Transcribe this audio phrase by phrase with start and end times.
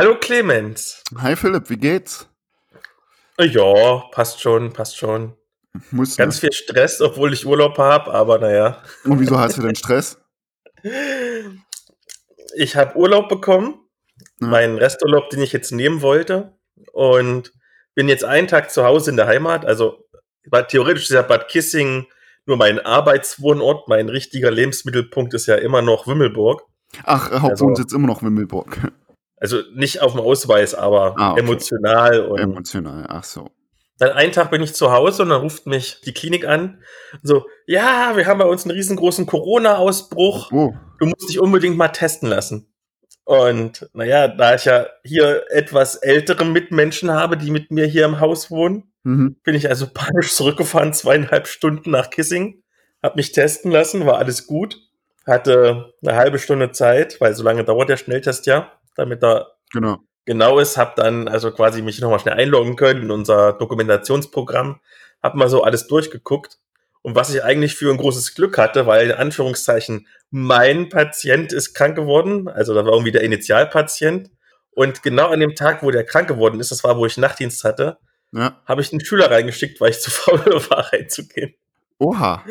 [0.00, 1.02] Hallo Clemens.
[1.16, 2.28] Hi Philipp, wie geht's?
[3.36, 5.34] Ja, passt schon, passt schon.
[5.90, 8.80] Muss Ganz viel Stress, obwohl ich Urlaub habe, aber naja.
[9.02, 10.16] Und wieso hast du denn Stress?
[12.54, 13.74] Ich habe Urlaub bekommen,
[14.40, 14.46] Ja.
[14.46, 16.56] meinen Resturlaub, den ich jetzt nehmen wollte.
[16.92, 17.52] Und
[17.96, 19.66] bin jetzt einen Tag zu Hause in der Heimat.
[19.66, 20.06] Also
[20.68, 22.06] theoretisch ist ja Bad Kissing
[22.46, 23.88] nur mein Arbeitswohnort.
[23.88, 26.62] Mein richtiger Lebensmittelpunkt ist ja immer noch Wimmelburg.
[27.02, 28.92] Ach, Also- Hauptwohnsitz immer noch Wimmelburg.
[29.40, 31.40] Also nicht auf dem Ausweis, aber Ah, okay.
[31.40, 33.50] emotional und Emotional, ach so.
[33.98, 36.80] Dann einen Tag bin ich zu Hause und dann ruft mich die Klinik an.
[37.22, 40.52] So, ja, wir haben bei uns einen riesengroßen Corona-Ausbruch.
[40.52, 42.72] Oh, Du musst dich unbedingt mal testen lassen.
[43.24, 48.20] Und naja, da ich ja hier etwas ältere Mitmenschen habe, die mit mir hier im
[48.20, 49.36] Haus wohnen, mhm.
[49.44, 52.62] bin ich also panisch zurückgefahren, zweieinhalb Stunden nach Kissing,
[53.02, 54.78] hab mich testen lassen, war alles gut.
[55.26, 59.98] Hatte eine halbe Stunde Zeit, weil so lange dauert der Schnelltest ja, damit er genau.
[60.26, 64.80] genau ist, habe dann also quasi mich nochmal schnell einloggen können in unser Dokumentationsprogramm,
[65.22, 66.58] habe mal so alles durchgeguckt
[67.02, 71.72] und was ich eigentlich für ein großes Glück hatte, weil in Anführungszeichen mein Patient ist
[71.74, 74.30] krank geworden, also da war irgendwie der Initialpatient
[74.72, 77.64] und genau an dem Tag, wo der krank geworden ist, das war, wo ich Nachtdienst
[77.64, 77.98] hatte,
[78.32, 78.60] Ja.
[78.66, 81.54] habe ich einen Schüler reingeschickt, weil ich zu faul war, reinzugehen.
[81.98, 82.44] Oha.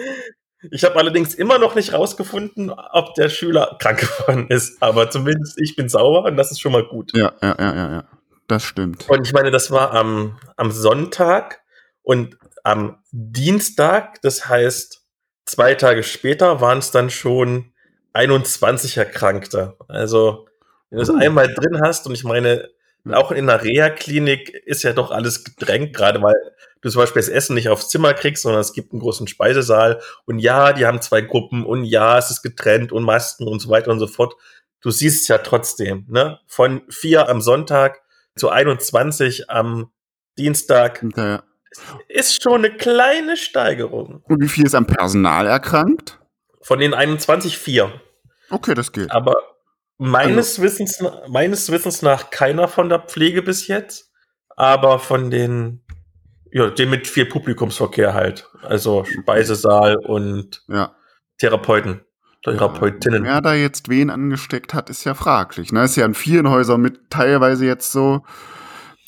[0.71, 5.59] Ich habe allerdings immer noch nicht rausgefunden, ob der Schüler krank geworden ist, aber zumindest
[5.59, 7.15] ich bin sauber und das ist schon mal gut.
[7.15, 8.03] Ja, ja, ja, ja, ja.
[8.47, 9.09] Das stimmt.
[9.09, 11.61] Und ich meine, das war am, am Sonntag
[12.01, 15.05] und am Dienstag, das heißt,
[15.45, 17.73] zwei Tage später waren es dann schon
[18.13, 19.75] 21 Erkrankte.
[19.87, 20.47] Also,
[20.89, 21.17] wenn du es Uh.
[21.17, 22.69] einmal drin hast, und ich meine,
[23.13, 26.35] auch in der Reha-Klinik ist ja doch alles gedrängt, gerade weil
[26.81, 30.01] du zum Beispiel das Essen nicht aufs Zimmer kriegst, sondern es gibt einen großen Speisesaal.
[30.25, 33.69] Und ja, die haben zwei Gruppen und ja, es ist getrennt und Masken und so
[33.69, 34.35] weiter und so fort.
[34.81, 36.39] Du siehst es ja trotzdem, ne?
[36.47, 38.01] Von vier am Sonntag
[38.35, 39.91] zu 21 am
[40.37, 41.43] Dienstag ja.
[42.07, 44.21] ist schon eine kleine Steigerung.
[44.27, 46.19] Und wie viel ist am Personal erkrankt?
[46.61, 47.91] Von den 21 vier.
[48.49, 49.11] Okay, das geht.
[49.11, 49.56] Aber
[49.97, 54.11] meines Wissens, meines Wissens nach keiner von der Pflege bis jetzt,
[54.55, 55.81] aber von den,
[56.51, 58.49] ja, dem mit viel Publikumsverkehr halt.
[58.61, 60.95] Also Speisesaal und Ja.
[61.39, 62.01] Therapeuten,
[62.43, 63.23] Therapeutinnen.
[63.23, 65.71] Wer da jetzt wen angesteckt hat, ist ja fraglich.
[65.71, 65.83] Ne?
[65.83, 68.23] Ist ja in vielen Häusern mit teilweise jetzt so,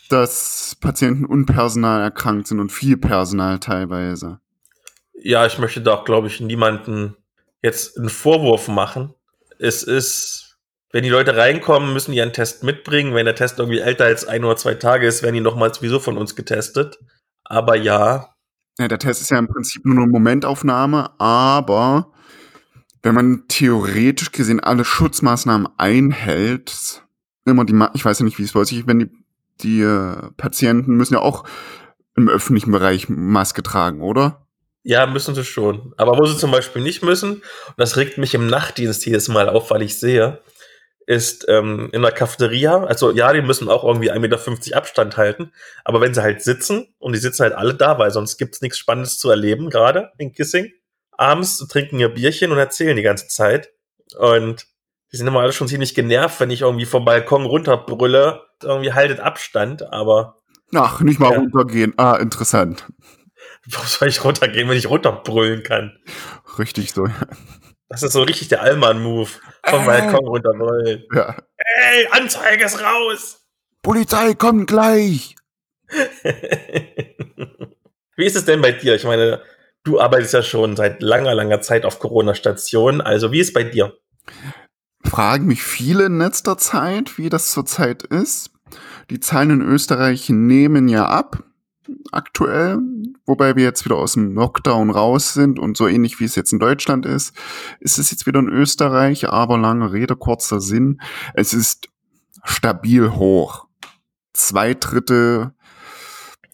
[0.09, 4.39] dass Patienten und Personal erkrankt sind und viel Personal teilweise.
[5.13, 7.15] Ja, ich möchte da auch, glaube ich, niemanden
[7.61, 9.13] jetzt einen Vorwurf machen.
[9.59, 10.48] Es ist,
[10.91, 13.13] wenn die Leute reinkommen, müssen die einen Test mitbringen.
[13.13, 15.99] Wenn der Test irgendwie älter als ein oder zwei Tage ist, werden die nochmal sowieso
[15.99, 16.99] von uns getestet.
[17.43, 18.33] Aber ja,
[18.79, 22.11] Ja, der Test ist ja im Prinzip nur eine Momentaufnahme, aber
[23.03, 27.03] wenn man theoretisch gesehen alle Schutzmaßnahmen einhält,
[27.45, 29.09] immer die, Ma ich weiß ja nicht, wie es bei euch ist, wenn die,
[29.61, 31.43] die äh, Patienten müssen ja auch
[32.15, 34.45] im öffentlichen Bereich Maske tragen, oder?
[34.83, 35.93] ja, müssen sie schon.
[35.97, 39.49] Aber wo sie zum Beispiel nicht müssen, und das regt mich im Nachtdienst jedes Mal
[39.49, 40.39] auf, weil ich sehe,
[41.09, 45.51] ist ähm, in der Cafeteria, also ja, die müssen auch irgendwie 1,50 Meter Abstand halten,
[45.83, 48.77] aber wenn sie halt sitzen, und die sitzen halt alle da, weil sonst gibt's nichts
[48.77, 50.71] Spannendes zu erleben, gerade in Kissing,
[51.11, 53.71] abends trinken ihr Bierchen und erzählen die ganze Zeit.
[54.19, 54.67] Und
[55.11, 59.19] die sind immer alle schon ziemlich genervt, wenn ich irgendwie vom Balkon runterbrülle, irgendwie haltet
[59.19, 60.35] Abstand, aber
[60.75, 61.39] Ach, nicht mal Ja.
[61.39, 61.95] runtergehen.
[61.97, 62.85] Ah, interessant.
[63.65, 65.97] warum soll ich runtergehen, wenn ich runterbrüllen kann?
[66.59, 67.07] Richtig so.
[67.89, 69.29] Das ist so richtig der Allmann-Move.
[69.65, 69.85] Vom Äh.
[69.85, 71.03] Balkon runterbrüllen.
[71.13, 71.35] Ja.
[71.57, 73.41] Ey, Anzeige ist raus!
[73.81, 75.35] Polizei, kommt gleich!
[78.15, 78.95] Wie ist es denn bei dir?
[78.95, 79.41] Ich meine,
[79.83, 83.01] du arbeitest ja schon seit langer, langer Zeit auf Corona-Stationen.
[83.01, 83.97] Also, wie ist es bei dir?
[85.05, 88.51] Fragen mich viele in letzter Zeit, wie das zurzeit ist.
[89.09, 91.43] Die Zahlen in Österreich nehmen ja ab,
[92.11, 92.79] aktuell,
[93.25, 96.53] wobei wir jetzt wieder aus dem Lockdown raus sind und so ähnlich wie es jetzt
[96.53, 97.35] in Deutschland ist,
[97.79, 101.01] ist es jetzt wieder in Österreich, aber lange Rede, kurzer Sinn.
[101.33, 101.89] Es ist
[102.43, 103.67] stabil hoch.
[104.33, 105.53] Zwei Drittel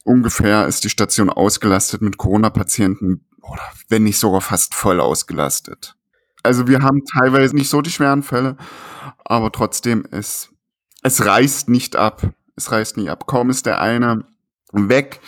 [0.03, 5.95] ungefähr ist die Station ausgelastet mit Corona-Patienten oder wenn nicht sogar fast voll ausgelastet.
[6.43, 8.57] Also wir haben teilweise nicht so die schweren Fälle,
[9.23, 10.49] aber trotzdem, es,
[11.01, 12.29] es reißt nicht ab.
[12.55, 13.27] Es reißt nicht ab.
[13.27, 14.25] Kaum ist der eine
[14.75, 15.19] weg,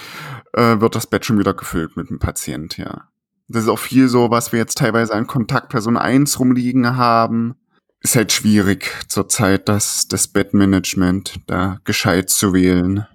[0.54, 3.08] äh, wird das Bett schon wieder gefüllt mit dem Patient, ja.
[3.48, 7.56] Das ist auch viel so, was wir jetzt teilweise an Kontaktperson 1 rumliegen haben.
[8.02, 13.08] Ist halt schwierig zurzeit, das, das Bettmanagement da gescheit zu wählen.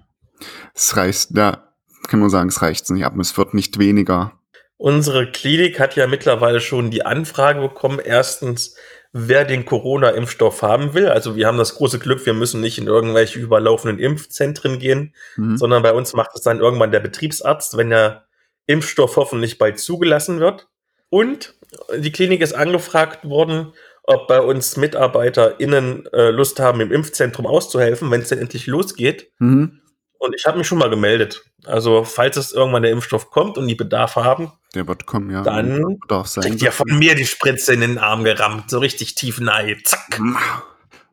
[0.73, 1.69] Es reißt, da
[2.07, 4.33] kann nur sagen, es reicht nicht ab, es wird nicht weniger.
[4.77, 8.75] Unsere Klinik hat ja mittlerweile schon die Anfrage bekommen, erstens,
[9.13, 11.07] wer den Corona-Impfstoff haben will.
[11.07, 15.55] Also wir haben das große Glück, wir müssen nicht in irgendwelche überlaufenden Impfzentren gehen, mhm.
[15.57, 18.25] sondern bei uns macht es dann irgendwann der Betriebsarzt, wenn der
[18.65, 20.67] Impfstoff hoffentlich bald zugelassen wird.
[21.09, 21.53] Und
[21.95, 28.09] die Klinik ist angefragt worden, ob bei uns MitarbeiterInnen äh, Lust haben, im Impfzentrum auszuhelfen,
[28.09, 29.31] wenn es denn endlich losgeht.
[29.37, 29.79] Mhm.
[30.23, 31.43] Und ich habe mich schon mal gemeldet.
[31.65, 35.43] Also, falls es irgendwann der Impfstoff kommt und die Bedarf haben, der wird kommen, ja.
[35.43, 36.45] Dann sein.
[36.45, 39.75] Kriegt ja von mir die Spritze in den Arm gerammt, so richtig tief nahe.
[39.83, 40.21] Zack.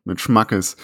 [0.05, 0.77] Mit Schmackes.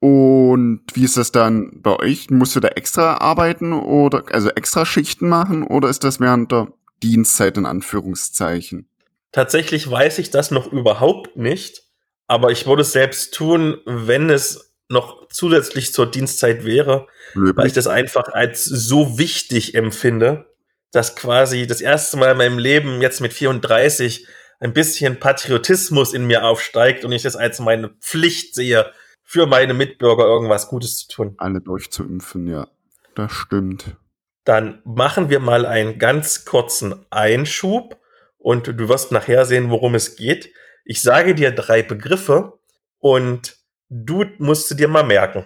[0.00, 2.28] Und wie ist das dann bei euch?
[2.28, 6.68] Musst du da extra arbeiten oder also extra Schichten machen oder ist das während der
[7.02, 8.86] Dienstzeit in Anführungszeichen?
[9.32, 11.84] Tatsächlich weiß ich das noch überhaupt nicht,
[12.26, 17.56] aber ich würde es selbst tun, wenn es noch zusätzlich zur Dienstzeit wäre, Löblich.
[17.56, 20.46] weil ich das einfach als so wichtig empfinde,
[20.92, 24.26] dass quasi das erste Mal in meinem Leben jetzt mit 34
[24.60, 28.92] ein bisschen Patriotismus in mir aufsteigt und ich das als meine Pflicht sehe,
[29.24, 31.34] für meine Mitbürger irgendwas Gutes zu tun.
[31.38, 32.68] Alle durchzuimpfen, ja.
[33.14, 33.96] Das stimmt.
[34.44, 37.98] Dann machen wir mal einen ganz kurzen Einschub
[38.38, 40.52] und du wirst nachher sehen, worum es geht.
[40.84, 42.58] Ich sage dir drei Begriffe
[42.98, 43.61] und
[43.92, 45.44] du musst sie dir mal merken.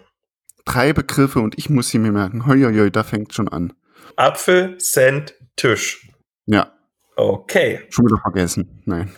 [0.64, 2.46] Drei Begriffe und ich muss sie mir merken.
[2.46, 3.72] Hoi da fängt schon an.
[4.16, 6.08] Apfel, Cent, Tisch.
[6.46, 6.72] Ja.
[7.16, 7.86] Okay.
[7.90, 8.82] Schon wieder vergessen.
[8.84, 9.12] Nein.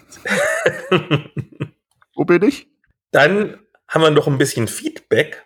[2.15, 2.69] Wo bin ich?
[3.11, 3.59] Dann
[3.89, 5.45] haben wir noch ein bisschen Feedback.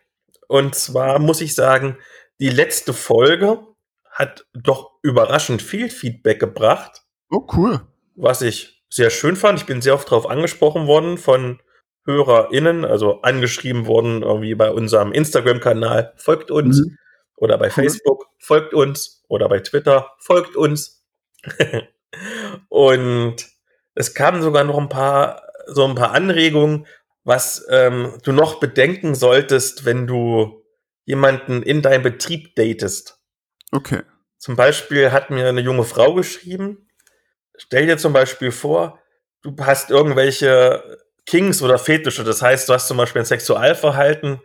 [0.48, 1.96] Und zwar muss ich sagen,
[2.40, 3.66] die letzte Folge
[4.10, 7.02] hat doch überraschend viel Feedback gebracht.
[7.30, 7.80] Oh, cool.
[8.14, 9.58] Was ich sehr schön fand.
[9.58, 11.60] Ich bin sehr oft darauf angesprochen worden von
[12.04, 16.12] HörerInnen, also angeschrieben worden irgendwie bei unserem Instagram-Kanal.
[16.16, 16.80] Folgt uns.
[16.80, 16.98] Mhm.
[17.36, 19.24] Oder bei Facebook, folgt uns.
[19.28, 21.04] Oder bei Twitter, folgt uns.
[22.68, 23.36] und
[23.94, 26.86] es kamen sogar noch ein paar, so ein paar Anregungen,
[27.24, 30.64] was ähm, du noch bedenken solltest, wenn du
[31.04, 33.18] jemanden in deinem Betrieb datest.
[33.70, 34.02] Okay.
[34.38, 36.88] Zum Beispiel hat mir eine junge Frau geschrieben,
[37.56, 38.98] stell dir zum Beispiel vor,
[39.42, 44.40] du hast irgendwelche Kings oder Fetische, das heißt, du hast zum Beispiel ein Sexualverhalten,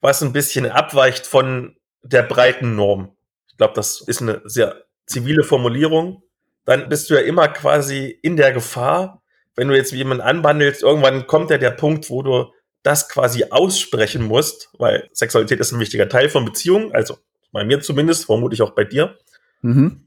[0.00, 3.16] was ein bisschen abweicht von der breiten Norm.
[3.48, 6.22] Ich glaube, das ist eine sehr zivile Formulierung.
[6.64, 9.22] Dann bist du ja immer quasi in der Gefahr,
[9.56, 12.52] wenn du jetzt jemanden anbandelst, irgendwann kommt ja der Punkt, wo du
[12.84, 17.18] das quasi aussprechen musst, weil Sexualität ist ein wichtiger Teil von Beziehungen, also
[17.50, 19.18] bei mir zumindest, vermutlich auch bei dir.
[19.62, 20.04] Mhm.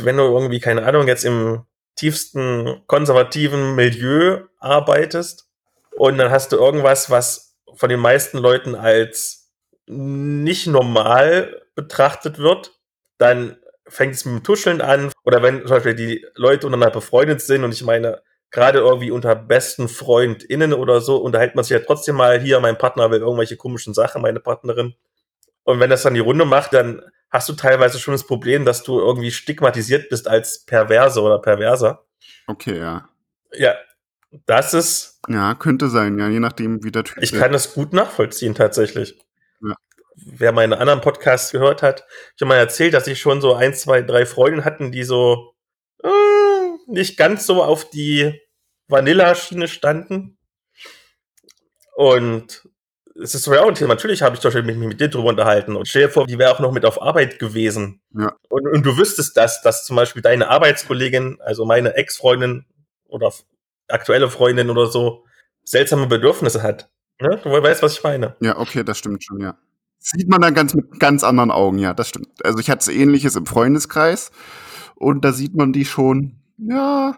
[0.00, 1.64] Wenn du irgendwie, keine Ahnung, jetzt im
[1.96, 5.48] tiefsten konservativen Milieu arbeitest
[5.96, 9.52] und dann hast du irgendwas, was von den meisten Leuten als
[9.86, 12.72] nicht normal betrachtet wird,
[13.18, 13.56] dann
[13.86, 15.12] fängt es mit dem Tuscheln an.
[15.24, 19.34] Oder wenn zum Beispiel die Leute untereinander befreundet sind und ich meine, gerade irgendwie unter
[19.34, 23.56] besten FreundInnen oder so, unterhält man sich ja trotzdem mal hier, mein Partner will irgendwelche
[23.56, 24.94] komischen Sachen, meine Partnerin.
[25.64, 28.82] Und wenn das dann die Runde macht, dann hast du teilweise schon das Problem, dass
[28.82, 32.04] du irgendwie stigmatisiert bist als Perverse oder Perverser.
[32.46, 33.08] Okay, ja.
[33.54, 33.74] Ja,
[34.46, 35.20] das ist.
[35.28, 39.16] Ja, könnte sein, ja, je nachdem, wie der Typ Ich kann das gut nachvollziehen, tatsächlich
[40.16, 42.04] wer meine anderen Podcasts gehört hat,
[42.34, 45.54] ich habe mal erzählt, dass ich schon so ein, zwei, drei Freundinnen hatten, die so
[46.02, 46.08] äh,
[46.86, 48.40] nicht ganz so auf die
[48.88, 50.38] Vanilla-Schiene standen.
[51.94, 52.68] Und
[53.20, 53.94] es ist so ja auch ein Thema.
[53.94, 55.76] Natürlich habe ich Beispiel mich mit dir drüber unterhalten.
[55.76, 58.00] Und stell dir vor, die wäre auch noch mit auf Arbeit gewesen.
[58.16, 58.34] Ja.
[58.48, 62.66] Und, und du wüsstest das, dass zum Beispiel deine Arbeitskollegin, also meine Ex-Freundin
[63.06, 63.32] oder
[63.92, 65.24] aktuelle Freundin oder so,
[65.64, 66.90] seltsame Bedürfnisse hat.
[67.20, 67.40] Ne?
[67.42, 68.36] Du weißt, was ich meine.
[68.40, 69.56] Ja, okay, das stimmt schon, ja.
[69.98, 72.28] Sieht man dann ganz mit ganz anderen Augen, ja, das stimmt.
[72.42, 74.32] Also ich hatte ähnliches im Freundeskreis
[74.96, 77.16] und da sieht man die schon, ja,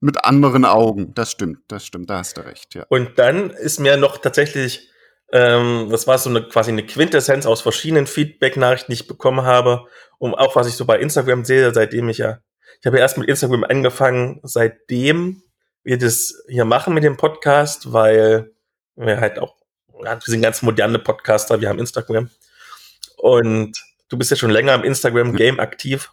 [0.00, 1.14] mit anderen Augen.
[1.14, 2.84] Das stimmt, das stimmt, da hast du recht, ja.
[2.88, 4.90] Und dann ist mir noch tatsächlich,
[5.32, 9.86] ähm, das war so eine quasi eine Quintessenz aus verschiedenen Feedback-Nachrichten, die ich bekommen habe,
[10.18, 12.40] um auch was ich so bei Instagram sehe, seitdem ich ja,
[12.80, 15.42] ich habe ja erst mit Instagram angefangen, seitdem
[15.86, 18.52] wir das hier machen mit dem Podcast, weil
[18.96, 19.54] wir halt auch
[19.98, 22.28] wir sind ganz moderne Podcaster, wir haben Instagram.
[23.16, 23.78] Und
[24.08, 26.12] du bist ja schon länger im Instagram-Game aktiv.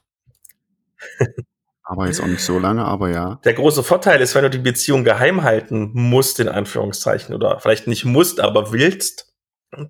[1.84, 3.42] Aber jetzt auch nicht so lange, aber ja.
[3.44, 7.88] Der große Vorteil ist, wenn du die Beziehung geheim halten musst, in Anführungszeichen, oder vielleicht
[7.88, 9.34] nicht musst, aber willst,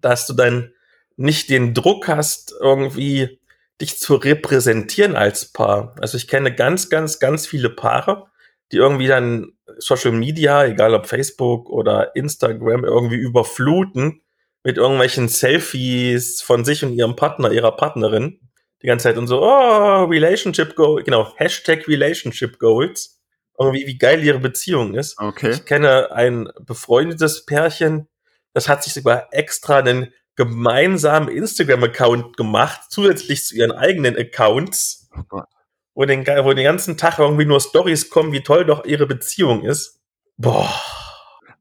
[0.02, 0.74] dass du dann
[1.18, 3.40] nicht den Druck hast, irgendwie
[3.80, 5.94] dich zu repräsentieren als Paar.
[6.00, 8.28] Also ich kenne ganz, ganz, ganz viele Paare,
[8.72, 14.22] die irgendwie dann Social Media, egal ob Facebook oder Instagram, irgendwie überfluten
[14.64, 18.40] mit irgendwelchen Selfies von sich und ihrem Partner, ihrer Partnerin.
[18.82, 23.22] Die ganze Zeit und so, oh, Relationship Goals, genau, Hashtag Relationship Goals.
[23.58, 25.18] irgendwie, wie geil ihre Beziehung ist.
[25.20, 25.52] Okay.
[25.52, 28.08] Ich kenne ein befreundetes Pärchen,
[28.54, 35.24] das hat sich sogar extra einen gemeinsamen Instagram-Account gemacht, zusätzlich zu ihren eigenen Accounts, Oh
[35.28, 35.48] Gott.
[35.96, 39.64] Wo den, wo den ganzen Tag irgendwie nur Stories kommen, wie toll doch ihre Beziehung
[39.64, 40.00] ist.
[40.38, 40.70] Boah.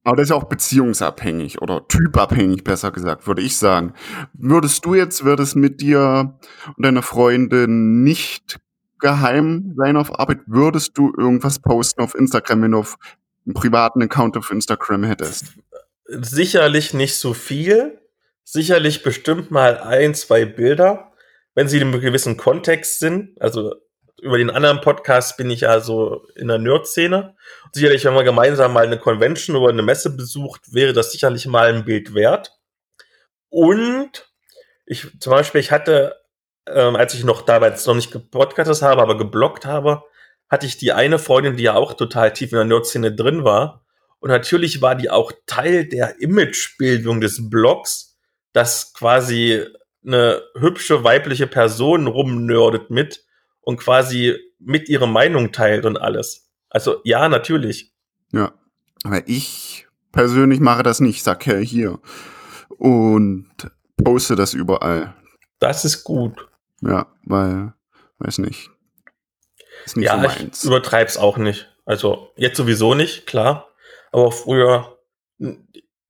[0.05, 3.95] Aber das ist ja auch beziehungsabhängig oder typabhängig, besser gesagt, würde ich sagen.
[4.33, 6.39] Würdest du jetzt, würde es mit dir
[6.77, 8.59] und deiner Freundin nicht
[8.99, 12.97] geheim sein auf Arbeit, würdest du irgendwas posten auf Instagram, wenn du auf
[13.47, 15.55] einen privaten Account auf Instagram hättest?
[16.07, 18.01] Sicherlich nicht so viel.
[18.45, 21.13] Sicherlich bestimmt mal ein, zwei Bilder,
[21.55, 23.41] wenn sie in einem gewissen Kontext sind.
[23.41, 23.75] Also
[24.23, 27.35] über den anderen Podcast bin ich ja so in der Nerd-Szene.
[27.73, 31.75] Sicherlich, wenn man gemeinsam mal eine Convention oder eine Messe besucht, wäre das sicherlich mal
[31.75, 32.53] ein Bild wert.
[33.49, 34.31] Und
[34.87, 36.21] ich zum Beispiel, ich hatte,
[36.69, 40.05] ähm, als ich noch damals noch nicht gepodcastet habe, aber geblockt habe,
[40.49, 43.85] hatte ich die eine Freundin, die ja auch total tief in der Nerd-Szene drin war.
[44.21, 48.17] Und natürlich war die auch Teil der Imagebildung des Blogs,
[48.53, 49.67] dass quasi
[50.07, 53.25] eine hübsche weibliche Person rumnördet mit
[53.63, 56.51] und quasi mit ihre Meinung teilt und alles.
[56.69, 57.93] Also ja, natürlich.
[58.33, 58.53] Ja.
[59.05, 61.99] Aber ich persönlich mache das nicht, sag ja hier.
[62.69, 63.51] Und
[64.03, 65.15] poste das überall.
[65.59, 66.49] Das ist gut.
[66.81, 67.73] Ja, weil,
[68.19, 68.71] weiß nicht.
[69.85, 70.65] Ist nicht ja, so ich meins.
[70.65, 71.69] übertreib's auch nicht.
[71.85, 73.69] Also jetzt sowieso nicht, klar.
[74.13, 74.99] Aber früher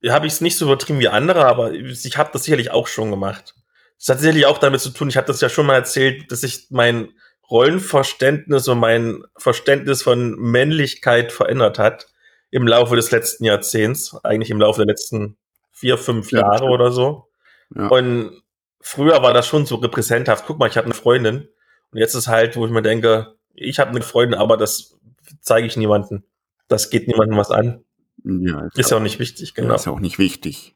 [0.09, 3.09] habe ich es nicht so übertrieben wie andere, aber ich habe das sicherlich auch schon
[3.09, 3.55] gemacht.
[3.97, 6.43] Das hat sicherlich auch damit zu tun, ich habe das ja schon mal erzählt, dass
[6.43, 7.13] ich mein
[7.53, 12.07] Rollenverständnis und mein Verständnis von Männlichkeit verändert hat
[12.49, 15.37] im Laufe des letzten Jahrzehnts, eigentlich im Laufe der letzten
[15.71, 17.27] vier, fünf Ja, Jahre oder so.
[17.75, 17.87] Ja.
[17.87, 18.41] Und
[18.81, 20.45] früher war das schon so repräsenthaft.
[20.47, 21.47] Guck mal, ich habe eine Freundin.
[21.91, 24.97] Und jetzt ist halt, wo ich mir denke, ich habe eine Freundin, aber das
[25.41, 26.23] zeige ich niemandem.
[26.67, 27.83] Das geht niemandem was an.
[28.23, 29.75] ja, Ist ja auch nicht wichtig, genau.
[29.75, 30.75] Ist ja auch nicht wichtig.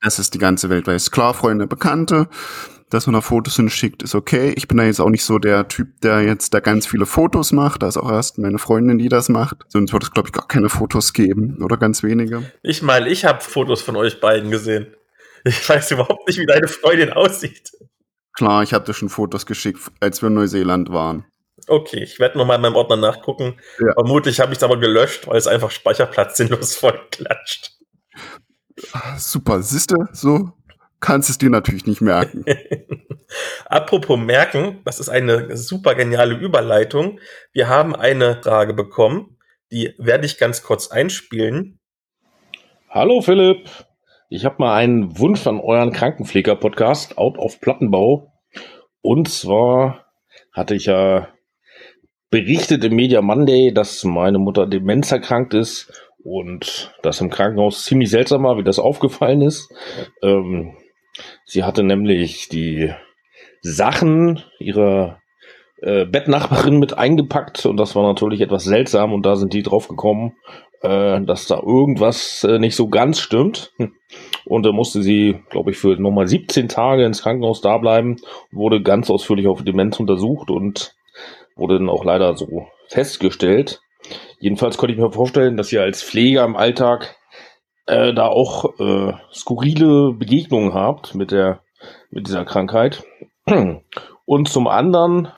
[0.00, 1.10] Das ist die ganze Welt weiß.
[1.10, 2.28] Klar, Freunde, Bekannte,
[2.94, 4.54] dass man da Fotos hinschickt, ist okay.
[4.56, 7.52] Ich bin da jetzt auch nicht so der Typ, der jetzt da ganz viele Fotos
[7.52, 7.82] macht.
[7.82, 9.58] Da ist auch erst meine Freundin, die das macht.
[9.68, 12.50] Sonst würde es, glaube ich, gar keine Fotos geben oder ganz wenige.
[12.62, 14.94] Ich meine, ich habe Fotos von euch beiden gesehen.
[15.44, 17.72] Ich weiß überhaupt nicht, wie deine Freundin aussieht.
[18.32, 21.26] Klar, ich habe dir schon Fotos geschickt, als wir in Neuseeland waren.
[21.66, 23.60] Okay, ich werde nochmal in meinem Ordner nachgucken.
[23.78, 23.92] Ja.
[23.94, 27.72] Vermutlich habe ich es aber gelöscht, weil es einfach Speicherplatz sinnlos voll klatscht.
[28.92, 30.52] Ah, Super, siehste, so
[31.04, 32.46] kannst es dir natürlich nicht merken.
[33.66, 37.20] Apropos merken, das ist eine super geniale Überleitung.
[37.52, 39.36] Wir haben eine Frage bekommen,
[39.70, 41.78] die werde ich ganz kurz einspielen.
[42.88, 43.68] Hallo Philipp,
[44.30, 48.32] ich habe mal einen Wunsch an euren Krankenpfleger-Podcast Out of Plattenbau.
[49.02, 50.06] Und zwar
[50.52, 51.28] hatte ich ja
[52.30, 55.92] berichtet im Media Monday, dass meine Mutter Demenz erkrankt ist
[56.22, 59.70] und das im Krankenhaus ziemlich seltsam war, wie das aufgefallen ist.
[60.22, 60.78] Ähm,
[61.44, 62.92] sie hatte nämlich die
[63.60, 65.20] Sachen ihrer
[65.80, 69.88] äh, Bettnachbarin mit eingepackt und das war natürlich etwas seltsam und da sind die drauf
[69.88, 70.36] gekommen,
[70.82, 73.72] äh, dass da irgendwas äh, nicht so ganz stimmt.
[74.44, 78.16] Und da musste sie, glaube ich, für nochmal 17 Tage ins Krankenhaus da bleiben,
[78.52, 80.94] wurde ganz ausführlich auf Demenz untersucht und
[81.56, 83.80] wurde dann auch leider so festgestellt.
[84.38, 87.16] Jedenfalls konnte ich mir vorstellen, dass sie als Pfleger im Alltag
[87.86, 91.60] äh, da auch äh, skurrile Begegnungen habt mit der
[92.10, 93.04] mit dieser Krankheit.
[94.24, 95.28] Und zum anderen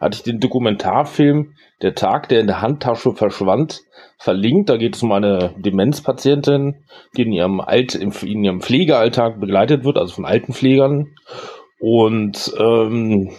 [0.00, 3.82] hatte ich den Dokumentarfilm Der Tag, der in der Handtasche verschwand,
[4.18, 4.68] verlinkt.
[4.68, 6.84] Da geht es um eine Demenzpatientin,
[7.16, 11.14] die in ihrem, Alt, in ihrem Pflegealltag begleitet wird, also von Altenpflegern.
[11.78, 13.32] Und ähm,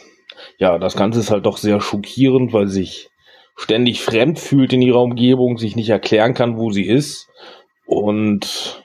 [0.58, 3.10] ja, das Ganze ist halt doch sehr schockierend, weil sich
[3.56, 7.30] ständig fremd fühlt in ihrer Umgebung, sich nicht erklären kann, wo sie ist.
[7.86, 8.84] Und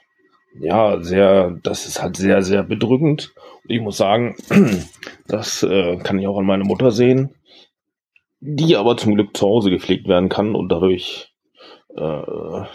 [0.59, 3.33] ja, sehr, das ist halt sehr, sehr bedrückend.
[3.64, 4.37] Und ich muss sagen,
[5.28, 7.35] das äh, kann ich auch an meine Mutter sehen,
[8.40, 11.33] die aber zum Glück zu Hause gepflegt werden kann und dadurch
[11.97, 12.23] äh,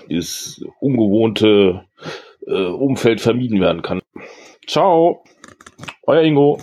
[0.10, 1.86] dieses ungewohnte
[2.48, 4.02] äh, Umfeld vermieden werden kann.
[4.68, 5.24] Ciao,
[6.04, 6.60] euer Ingo.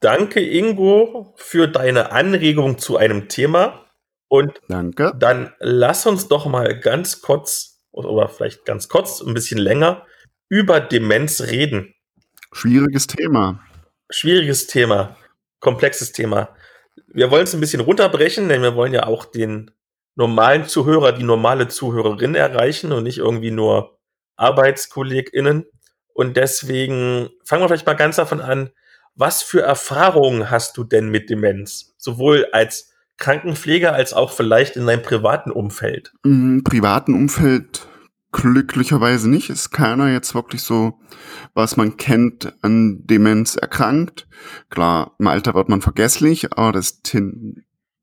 [0.00, 3.86] Danke, Ingo, für deine Anregung zu einem Thema.
[4.28, 5.14] Und Danke.
[5.18, 10.06] dann lass uns doch mal ganz kurz oder vielleicht ganz kurz, ein bisschen länger
[10.48, 11.94] über Demenz reden.
[12.52, 13.60] Schwieriges Thema.
[14.10, 15.16] Schwieriges Thema,
[15.60, 16.54] komplexes Thema.
[17.06, 19.70] Wir wollen es ein bisschen runterbrechen, denn wir wollen ja auch den
[20.14, 23.98] normalen Zuhörer, die normale Zuhörerin erreichen und nicht irgendwie nur
[24.36, 25.66] ArbeitskollegInnen.
[26.12, 28.70] Und deswegen fangen wir vielleicht mal ganz davon an,
[29.16, 31.94] was für Erfahrungen hast du denn mit Demenz?
[31.98, 36.12] Sowohl als Krankenpfleger als auch vielleicht in deinem privaten Umfeld?
[36.24, 37.86] Im privaten Umfeld
[38.32, 39.48] glücklicherweise nicht.
[39.48, 40.98] Ist keiner jetzt wirklich so,
[41.54, 44.26] was man kennt, an Demenz erkrankt.
[44.70, 47.00] Klar, im Alter wird man vergesslich, aber das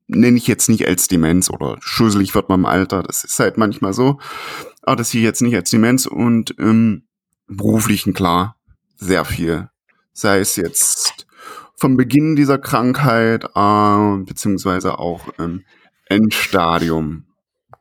[0.06, 3.02] nenne ich jetzt nicht als Demenz oder schusselig wird man im Alter.
[3.02, 4.18] Das ist halt manchmal so.
[4.82, 7.04] Aber das hier jetzt nicht als Demenz und im
[7.46, 8.56] beruflichen klar
[8.96, 9.68] sehr viel.
[10.14, 11.26] Sei es jetzt
[11.82, 15.64] vom Beginn dieser Krankheit, äh, beziehungsweise auch im
[16.06, 17.26] Endstadium.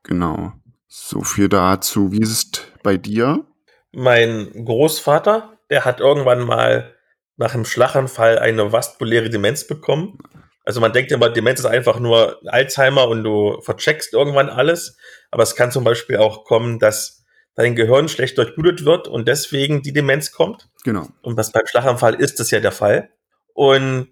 [0.01, 0.53] Genau.
[0.87, 2.11] So viel dazu.
[2.11, 3.45] Wie ist es bei dir?
[3.91, 6.95] Mein Großvater, der hat irgendwann mal
[7.37, 10.17] nach einem Schlaganfall eine vaskuläre Demenz bekommen.
[10.65, 14.97] Also man denkt immer, Demenz ist einfach nur Alzheimer und du vercheckst irgendwann alles.
[15.29, 19.83] Aber es kann zum Beispiel auch kommen, dass dein Gehirn schlecht durchblutet wird und deswegen
[19.83, 20.69] die Demenz kommt.
[20.85, 21.07] Genau.
[21.21, 23.11] Und das beim Schlaganfall ist das ja der Fall.
[23.53, 24.09] Und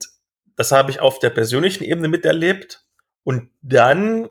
[0.55, 2.83] das habe ich auf der persönlichen Ebene miterlebt.
[3.23, 4.29] Und dann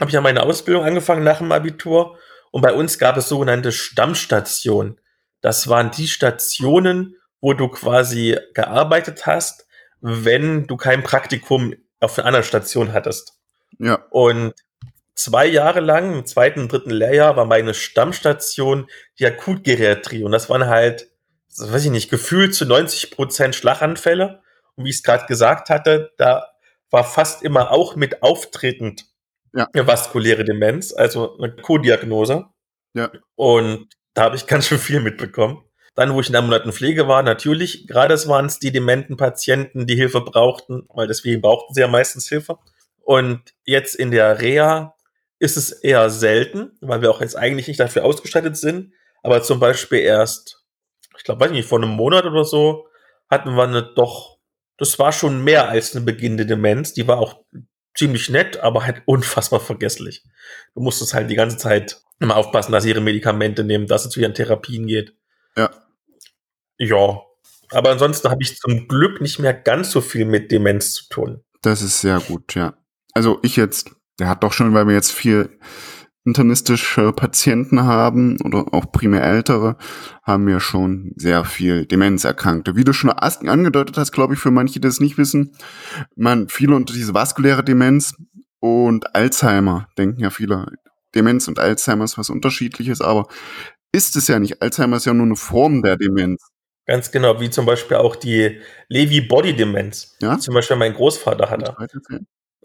[0.00, 2.18] habe ich ja meine Ausbildung angefangen nach dem Abitur.
[2.50, 5.00] Und bei uns gab es sogenannte Stammstationen.
[5.40, 9.66] Das waren die Stationen, wo du quasi gearbeitet hast,
[10.00, 13.38] wenn du kein Praktikum auf einer anderen Station hattest.
[13.78, 14.04] Ja.
[14.10, 14.54] Und
[15.14, 18.88] zwei Jahre lang, im zweiten und dritten Lehrjahr, war meine Stammstation
[19.18, 20.22] die Akutgeriatrie.
[20.24, 21.08] Und das waren halt,
[21.56, 24.42] weiß ich nicht, gefühlt zu 90 Prozent Schlaganfälle.
[24.78, 26.46] Und wie ich es gerade gesagt hatte, da
[26.90, 29.06] war fast immer auch mit auftretend
[29.52, 29.68] ja.
[29.72, 32.46] eine vaskuläre Demenz, also eine Co-Diagnose.
[32.94, 33.10] Ja.
[33.34, 35.64] Und da habe ich ganz schön viel mitbekommen.
[35.94, 39.16] Dann, wo ich in der ambulanten Pflege war, natürlich, gerade es waren es die dementen
[39.16, 42.58] Patienten, die Hilfe brauchten, weil deswegen brauchten sie ja meistens Hilfe.
[43.00, 44.94] Und jetzt in der Reha
[45.40, 48.92] ist es eher selten, weil wir auch jetzt eigentlich nicht dafür ausgestattet sind.
[49.24, 50.64] Aber zum Beispiel erst,
[51.16, 52.86] ich glaube, weiß nicht, vor einem Monat oder so,
[53.28, 54.37] hatten wir eine doch,
[54.78, 56.94] das war schon mehr als eine beginnende Demenz.
[56.94, 57.44] Die war auch
[57.94, 60.24] ziemlich nett, aber halt unfassbar vergesslich.
[60.74, 64.12] Du musstest halt die ganze Zeit immer aufpassen, dass sie ihre Medikamente nehmen, dass es
[64.12, 65.14] zu ihren Therapien geht.
[65.56, 65.70] Ja.
[66.78, 67.20] Ja.
[67.70, 71.44] Aber ansonsten habe ich zum Glück nicht mehr ganz so viel mit Demenz zu tun.
[71.60, 72.74] Das ist sehr gut, ja.
[73.12, 75.58] Also ich jetzt, der hat doch schon, weil wir jetzt viel
[76.28, 79.76] internistische Patienten haben oder auch primär ältere,
[80.22, 82.76] haben wir schon sehr viel Demenzerkrankte.
[82.76, 85.56] Wie du schon angedeutet hast, glaube ich, für manche, die das nicht wissen,
[86.16, 88.14] man viele unter diese vaskuläre Demenz
[88.60, 90.66] und Alzheimer denken ja viele.
[91.14, 93.26] Demenz und Alzheimer ist was unterschiedliches, aber
[93.92, 94.60] ist es ja nicht.
[94.60, 96.46] Alzheimer ist ja nur eine Form der Demenz.
[96.86, 100.38] Ganz genau, wie zum Beispiel auch die Lewy-Body-Demenz, ja?
[100.38, 101.74] zum Beispiel mein Großvater hatte.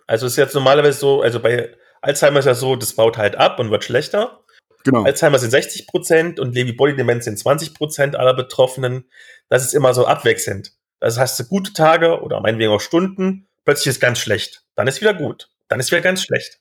[0.08, 3.60] Also ist jetzt normalerweise so, also bei Alzheimer ist ja so, das baut halt ab
[3.60, 4.42] und wird schlechter.
[4.84, 5.04] Genau.
[5.04, 9.06] Alzheimer sind 60 Prozent und Lewy-Body-Demenz sind 20 Prozent aller Betroffenen.
[9.48, 10.74] Das ist immer so abwechselnd.
[11.00, 14.64] Das heißt, du gute Tage oder meinetwegen auch Stunden, plötzlich ist ganz schlecht.
[14.76, 15.50] Dann ist wieder gut.
[15.70, 16.60] Dann ist wieder ganz schlecht.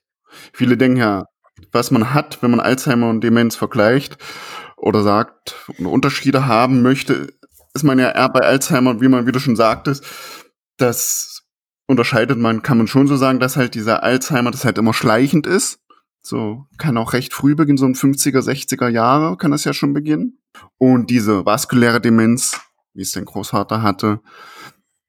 [0.52, 1.26] Viele denken ja,
[1.72, 4.16] was man hat, wenn man Alzheimer und Demenz vergleicht
[4.76, 7.28] oder sagt Unterschiede haben möchte,
[7.74, 10.04] ist man ja eher bei Alzheimer, wie man wieder schon sagtest,
[10.76, 11.41] dass
[11.86, 15.46] unterscheidet man, kann man schon so sagen, dass halt dieser Alzheimer, das halt immer schleichend
[15.46, 15.80] ist.
[16.22, 19.92] So, kann auch recht früh beginnen, so in 50er, 60er Jahre kann das ja schon
[19.92, 20.38] beginnen.
[20.78, 22.60] Und diese vaskuläre Demenz,
[22.94, 24.20] wie es dein Großvater hatte,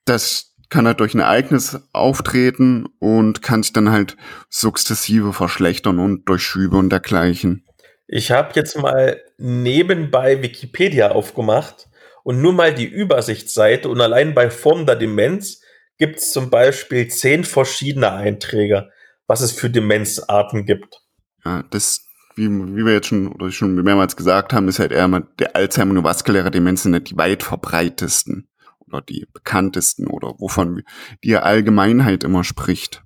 [0.05, 4.17] das kann halt durch ein Ereignis auftreten und kann sich dann halt
[4.49, 7.63] sukzessive verschlechtern und durch Schübe und dergleichen.
[8.07, 11.89] Ich habe jetzt mal nebenbei Wikipedia aufgemacht
[12.23, 15.61] und nur mal die Übersichtsseite und allein bei Form der Demenz
[16.03, 18.89] gibt es zum Beispiel zehn verschiedene Einträge,
[19.25, 21.01] was es für Demenzarten gibt.
[21.45, 25.07] Ja, das, wie, wie wir jetzt schon oder schon mehrmals gesagt haben, ist halt eher
[25.07, 28.49] mal der Alzheimer und vaskuläre Demenz sind die weit verbreitesten
[28.85, 30.83] oder die bekanntesten oder wovon
[31.23, 33.01] die Allgemeinheit immer spricht.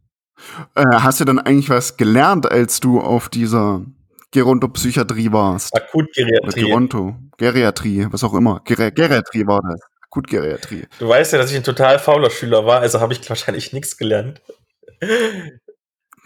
[0.73, 3.85] Äh, hast du dann eigentlich was gelernt, als du auf dieser
[4.31, 5.75] Gerontopsychiatrie warst?
[5.75, 6.63] Akutgeriatrie.
[6.63, 8.61] Geronto, Geriatrie, was auch immer.
[8.65, 9.81] Ger Geriatrie war das.
[10.17, 10.87] Akutgeriatrie.
[10.99, 13.97] Du weißt ja, dass ich ein total fauler Schüler war, also habe ich wahrscheinlich nichts
[13.97, 14.41] gelernt.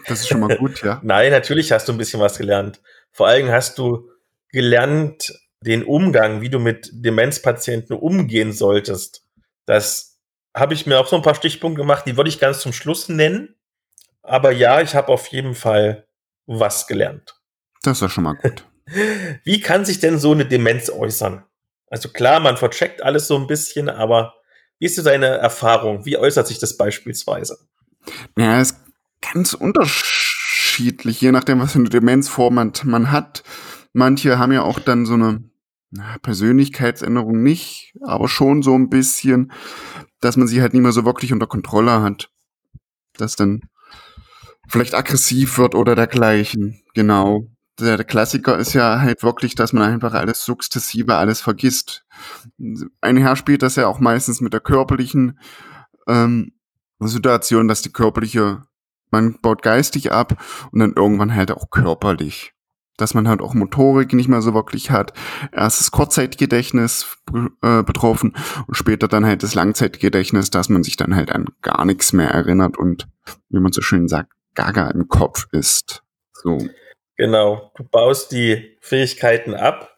[0.06, 1.00] Das ist schon mal gut, ja.
[1.04, 2.80] Nein, natürlich hast du ein bisschen was gelernt.
[3.12, 4.10] Vor allem hast du
[4.48, 9.24] gelernt, den Umgang, wie du mit Demenzpatienten umgehen solltest.
[9.66, 10.18] Das
[10.54, 13.08] habe ich mir auch so ein paar Stichpunkte gemacht, die würde ich ganz zum Schluss
[13.08, 13.54] nennen.
[14.22, 16.06] Aber ja, ich habe auf jeden Fall
[16.46, 17.40] was gelernt.
[17.82, 18.64] Das ist ja schon mal gut.
[19.44, 21.44] Wie kann sich denn so eine Demenz äußern?
[21.92, 24.32] Also klar, man vercheckt alles so ein bisschen, aber
[24.78, 26.06] wie ist deine Erfahrung?
[26.06, 27.58] Wie äußert sich das beispielsweise?
[28.38, 28.80] Ja, es ist
[29.20, 33.42] ganz unterschiedlich, je nachdem, was für eine Demenzform man, man hat.
[33.92, 35.44] Manche haben ja auch dann so eine
[35.90, 39.52] na, Persönlichkeitsänderung nicht, aber schon so ein bisschen,
[40.22, 42.30] dass man sie halt nicht mehr so wirklich unter Kontrolle hat.
[43.18, 43.68] Dass dann
[44.66, 46.82] vielleicht aggressiv wird oder dergleichen.
[46.94, 47.51] Genau.
[47.80, 52.04] Der, Klassiker ist ja halt wirklich, dass man einfach alles sukzessive, alles vergisst.
[53.00, 55.38] Einher spielt das ja auch meistens mit der körperlichen
[56.06, 56.52] ähm,
[57.00, 58.62] Situation, dass die körperliche,
[59.10, 62.54] man baut geistig ab und dann irgendwann halt auch körperlich
[62.96, 65.12] dass man halt auch Motorik nicht mehr so wirklich hat.
[65.50, 67.18] Erst das Kurzzeitgedächtnis
[67.62, 68.34] äh, betroffen
[68.66, 72.30] und später dann halt das Langzeitgedächtnis, dass man sich dann halt an gar nichts mehr
[72.30, 73.08] erinnert und,
[73.48, 76.02] wie man so schön sagt, gaga im Kopf ist.
[76.32, 76.58] So.
[77.16, 77.72] Genau.
[77.76, 79.96] Du baust die Fähigkeiten ab.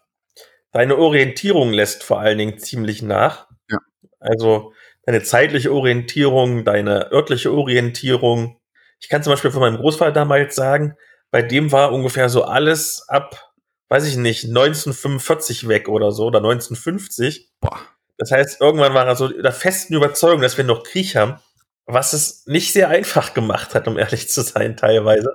[0.72, 3.48] Deine Orientierung lässt vor allen Dingen ziemlich nach.
[3.70, 3.78] Ja.
[4.18, 4.72] Also
[5.06, 8.60] deine zeitliche Orientierung, deine örtliche Orientierung.
[9.00, 10.96] Ich kann zum Beispiel von meinem Großvater damals sagen,
[11.30, 13.52] bei dem war ungefähr so alles ab,
[13.88, 17.50] weiß ich nicht, 1945 weg oder so oder 1950.
[17.60, 17.80] Boah.
[18.18, 21.40] Das heißt, irgendwann war er so der festen Überzeugung, dass wir noch Krieg haben,
[21.86, 25.34] was es nicht sehr einfach gemacht hat, um ehrlich zu sein, teilweise.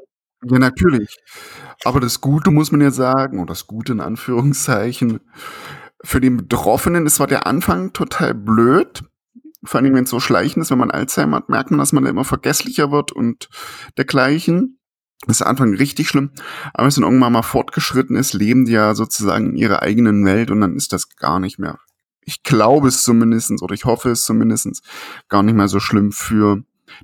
[0.49, 1.17] Ja, natürlich.
[1.83, 5.21] Aber das Gute muss man ja sagen, oder das Gute in Anführungszeichen,
[6.03, 9.03] für den Betroffenen ist zwar der Anfang total blöd,
[9.63, 12.05] vor allem wenn es so schleichend ist, wenn man Alzheimer hat, merkt man, dass man
[12.05, 13.49] immer vergesslicher wird und
[13.97, 14.79] dergleichen.
[15.27, 16.31] Das ist am Anfang richtig schlimm,
[16.73, 20.23] aber wenn es dann irgendwann mal fortgeschritten ist, leben die ja sozusagen in ihrer eigenen
[20.25, 21.77] Welt und dann ist das gar nicht mehr.
[22.21, 24.81] Ich glaube es zumindestens oder ich hoffe es zumindestens
[25.27, 26.63] gar nicht mehr so schlimm für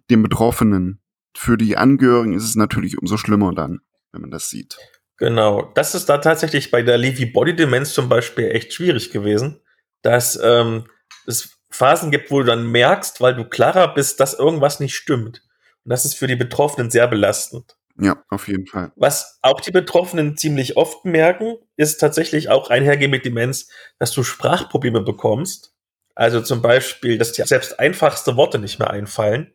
[0.09, 0.99] den Betroffenen.
[1.35, 3.81] Für die Angehörigen ist es natürlich umso schlimmer dann,
[4.15, 4.77] wenn man das sieht.
[5.17, 9.61] Genau, das ist da tatsächlich bei der Lewy Body Demenz zum Beispiel echt schwierig gewesen,
[10.01, 10.89] dass ähm,
[11.27, 15.41] es Phasen gibt, wo du dann merkst, weil du klarer bist, dass irgendwas nicht stimmt.
[15.83, 17.77] Und das ist für die Betroffenen sehr belastend.
[17.97, 18.91] Ja, auf jeden Fall.
[18.95, 24.23] Was auch die Betroffenen ziemlich oft merken, ist tatsächlich auch einhergehend mit Demenz, dass du
[24.23, 25.73] Sprachprobleme bekommst.
[26.13, 29.53] Also zum Beispiel, dass dir selbst einfachste Worte nicht mehr einfallen.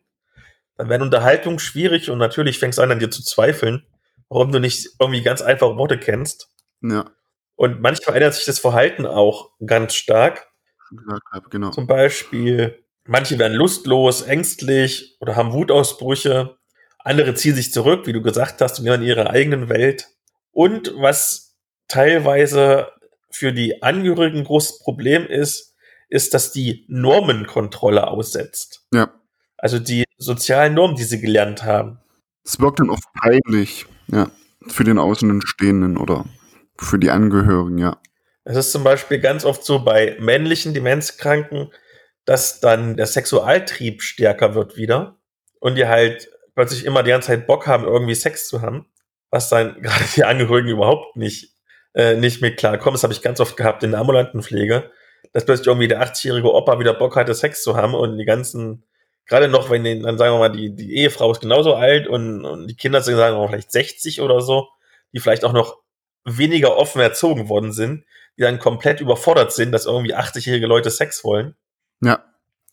[0.77, 3.85] Dann werden Unterhaltungen schwierig und natürlich fängst du an, an dir zu zweifeln,
[4.31, 6.49] warum du nicht irgendwie ganz einfache Worte kennst.
[6.81, 7.11] Ja.
[7.55, 10.47] Und manchmal ändert sich das Verhalten auch ganz stark.
[11.49, 11.71] genau.
[11.71, 16.57] Zum Beispiel, manche werden lustlos, ängstlich oder haben Wutausbrüche.
[16.99, 20.07] Andere ziehen sich zurück, wie du gesagt hast, und gehen in ihre eigenen Welt.
[20.51, 21.57] Und was
[21.89, 22.89] teilweise
[23.31, 25.75] für die Angehörigen ein großes Problem ist,
[26.07, 28.87] ist, dass die Normenkontrolle aussetzt.
[28.93, 29.13] Ja.
[29.57, 31.99] Also die sozialen Normen, die sie gelernt haben.
[32.45, 34.29] Es wirkt dann oft peinlich, ja,
[34.67, 36.25] für den Außenstehenden oder
[36.77, 37.97] für die Angehörigen, ja.
[38.43, 41.71] Es ist zum Beispiel ganz oft so bei männlichen Demenzkranken,
[42.25, 45.17] dass dann der Sexualtrieb stärker wird wieder
[45.59, 48.87] und die halt plötzlich immer die ganze Zeit Bock haben, irgendwie Sex zu haben,
[49.29, 51.55] was dann gerade die Angehörigen überhaupt nicht,
[51.93, 52.95] äh, nicht mit klarkommen.
[52.95, 54.91] Das habe ich ganz oft gehabt in der ambulanten Pflege,
[55.33, 58.83] dass plötzlich irgendwie der 80-jährige Opa wieder Bock hatte, Sex zu haben und die ganzen,
[59.25, 62.45] gerade noch, wenn den, dann sagen wir mal, die, die Ehefrau ist genauso alt und,
[62.45, 64.67] und die Kinder sind, sagen wir mal, vielleicht 60 oder so,
[65.13, 65.77] die vielleicht auch noch
[66.23, 68.05] weniger offen erzogen worden sind,
[68.37, 71.55] die dann komplett überfordert sind, dass irgendwie 80-jährige Leute Sex wollen.
[72.01, 72.23] Ja.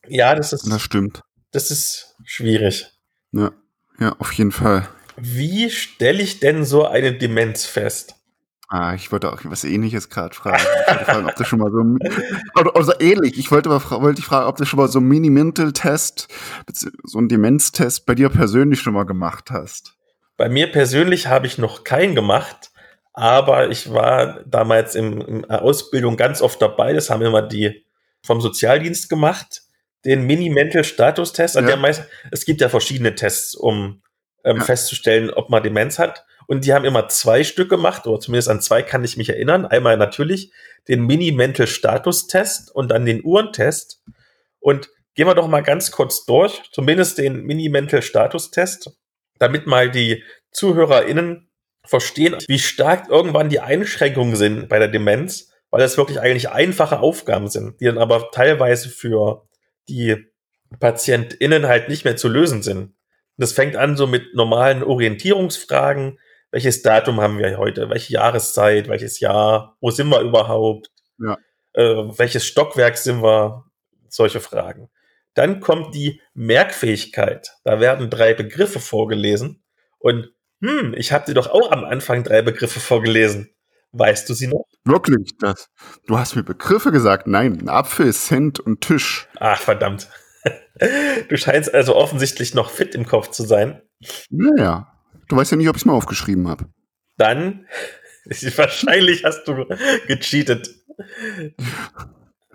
[0.06, 0.70] Ja, das ist.
[0.70, 1.22] Das stimmt.
[1.50, 2.86] Das ist schwierig.
[3.32, 3.52] Ja.
[3.98, 4.88] Ja, auf jeden Fall.
[5.16, 8.14] Wie stelle ich denn so eine Demenz fest?
[8.70, 10.62] Ah, ich wollte auch was ähnliches gerade fragen.
[10.62, 11.78] Ich wollte fragen, ob das schon mal so
[12.60, 13.38] oder, oder so ähnlich.
[13.38, 16.28] Ich wollte mal wollte ich fragen, ob du schon mal so einen Mini-Mental-Test,
[17.04, 19.94] so einen Demenztest bei dir persönlich schon mal gemacht hast.
[20.36, 22.70] Bei mir persönlich habe ich noch keinen gemacht,
[23.14, 26.92] aber ich war damals im, in der Ausbildung ganz oft dabei.
[26.92, 27.86] Das haben immer die
[28.22, 29.62] vom Sozialdienst gemacht
[30.04, 31.56] den Mini-Mental-Status-Test.
[31.56, 31.76] Ja.
[31.76, 34.02] meist, es gibt ja verschiedene Tests, um
[34.44, 34.64] ähm, ja.
[34.64, 36.24] festzustellen, ob man Demenz hat.
[36.48, 39.66] Und die haben immer zwei Stück gemacht, oder zumindest an zwei kann ich mich erinnern.
[39.66, 40.50] Einmal natürlich
[40.88, 44.02] den Mini-Mental-Status-Test und dann den Uhrentest.
[44.58, 48.96] Und gehen wir doch mal ganz kurz durch, zumindest den Mini-Mental-Status-Test,
[49.38, 51.50] damit mal die ZuhörerInnen
[51.84, 57.00] verstehen, wie stark irgendwann die Einschränkungen sind bei der Demenz, weil das wirklich eigentlich einfache
[57.00, 59.46] Aufgaben sind, die dann aber teilweise für
[59.90, 60.26] die
[60.80, 62.94] PatientInnen halt nicht mehr zu lösen sind.
[63.36, 66.18] Das fängt an so mit normalen Orientierungsfragen.
[66.50, 67.90] Welches Datum haben wir heute?
[67.90, 68.88] Welche Jahreszeit?
[68.88, 69.76] Welches Jahr?
[69.80, 70.90] Wo sind wir überhaupt?
[71.18, 71.36] Ja.
[71.74, 73.64] Äh, welches Stockwerk sind wir?
[74.08, 74.88] Solche Fragen.
[75.34, 77.52] Dann kommt die Merkfähigkeit.
[77.64, 79.62] Da werden drei Begriffe vorgelesen.
[79.98, 80.32] Und
[80.62, 83.50] hm, ich habe dir doch auch am Anfang drei Begriffe vorgelesen.
[83.92, 84.64] Weißt du sie noch?
[84.84, 85.68] Wirklich, das.
[86.06, 87.26] Du hast mir Begriffe gesagt.
[87.26, 89.28] Nein, ein Apfel, Cent und Tisch.
[89.38, 90.08] Ach, verdammt.
[91.28, 93.82] Du scheinst also offensichtlich noch fit im Kopf zu sein.
[94.30, 94.97] Naja.
[95.28, 96.66] Du weißt ja nicht, ob ich es mal aufgeschrieben habe.
[97.16, 97.66] Dann,
[98.56, 99.66] wahrscheinlich hast du
[100.06, 100.70] gecheatet.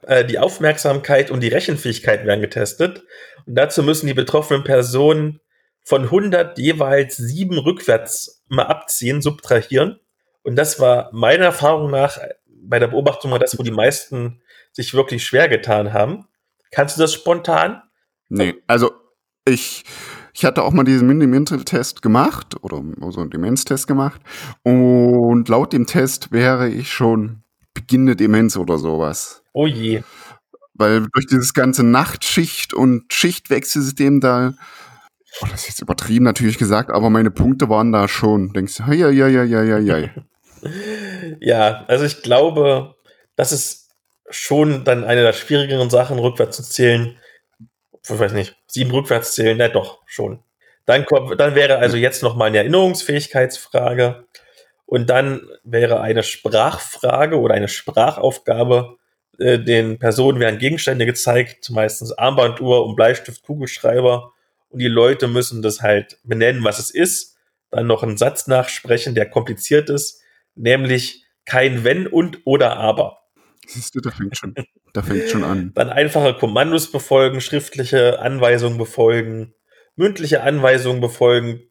[0.02, 3.04] Äh, die Aufmerksamkeit und die Rechenfähigkeit werden getestet.
[3.46, 5.40] Und dazu müssen die betroffenen Personen
[5.84, 10.00] von 100 jeweils sieben rückwärts mal abziehen, subtrahieren.
[10.44, 14.94] Und das war meiner Erfahrung nach bei der Beobachtung mal das, wo die meisten sich
[14.94, 16.28] wirklich schwer getan haben.
[16.72, 17.84] Kannst du das spontan?
[18.30, 18.92] Nee, also
[19.46, 19.84] ich,
[20.34, 24.20] ich hatte auch mal diesen Mini-Mental-Test gemacht oder so einen Demenztest gemacht
[24.64, 27.44] und laut dem Test wäre ich schon
[27.74, 29.44] beginnende Demenz oder sowas.
[29.54, 30.02] Oh je.
[30.74, 34.54] Weil durch dieses ganze Nachtschicht- und Schichtwechselsystem da,
[35.42, 38.54] oh, das ist jetzt übertrieben natürlich gesagt, aber meine Punkte waren da schon.
[38.54, 40.10] Denkst du, ja, ja, ja, ja, ja, ja.
[41.40, 42.96] ja, also ich glaube,
[43.36, 43.92] das ist
[44.30, 47.18] schon dann eine der schwierigeren Sachen, rückwärts zu zählen.
[48.04, 50.44] Ich weiß nicht, sieben rückwärts zählen, na doch, schon.
[50.86, 54.26] Dann, kommt, dann wäre also jetzt noch mal eine Erinnerungsfähigkeitsfrage.
[54.86, 58.98] Und dann wäre eine Sprachfrage oder eine Sprachaufgabe,
[59.40, 64.34] äh, den Personen werden Gegenstände gezeigt, meistens Armbanduhr und Bleistift, Kugelschreiber.
[64.70, 67.38] Und die Leute müssen das halt benennen, was es ist.
[67.72, 70.22] Dann noch einen Satz nachsprechen, der kompliziert ist,
[70.56, 73.23] nämlich kein Wenn und oder Aber.
[73.68, 74.56] Siehst du, da fängt schon,
[74.94, 75.72] da fängt schon an.
[75.76, 79.54] Dann einfache Kommandos befolgen, schriftliche Anweisungen befolgen,
[79.96, 81.62] mündliche Anweisungen befolgen,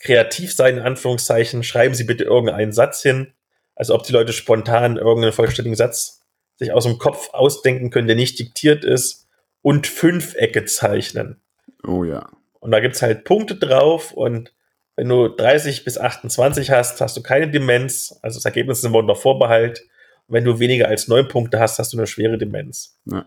[0.00, 1.62] kreativ sein, in Anführungszeichen.
[1.62, 3.32] Schreiben Sie bitte irgendeinen Satz hin,
[3.74, 6.22] als ob die Leute spontan irgendeinen vollständigen Satz
[6.56, 9.26] sich aus dem Kopf ausdenken können, der nicht diktiert ist.
[9.62, 11.40] Und Fünfecke zeichnen.
[11.86, 12.28] Oh ja.
[12.60, 14.52] Und da gibt's halt Punkte drauf und
[14.98, 18.18] wenn du 30 bis 28 hast, hast du keine Demenz.
[18.22, 19.86] Also das Ergebnis ist immer unter Vorbehalt.
[20.28, 22.98] Wenn du weniger als neun Punkte hast, hast du eine schwere Demenz.
[23.06, 23.26] Ja.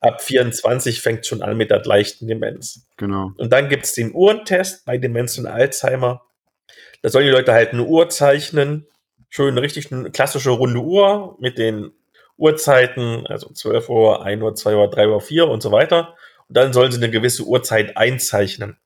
[0.00, 2.86] Ab 24 fängt schon an mit der leichten Demenz.
[2.98, 3.32] Genau.
[3.38, 6.22] Und dann gibt's den Uhrentest bei Demenz und Alzheimer.
[7.00, 8.86] Da sollen die Leute halt eine Uhr zeichnen.
[9.30, 11.92] Schön richtig eine klassische runde Uhr mit den
[12.36, 16.14] Uhrzeiten, also 12 Uhr, 1 Uhr, 2 Uhr, 3 Uhr, 4 und so weiter.
[16.48, 18.76] Und dann sollen sie eine gewisse Uhrzeit einzeichnen.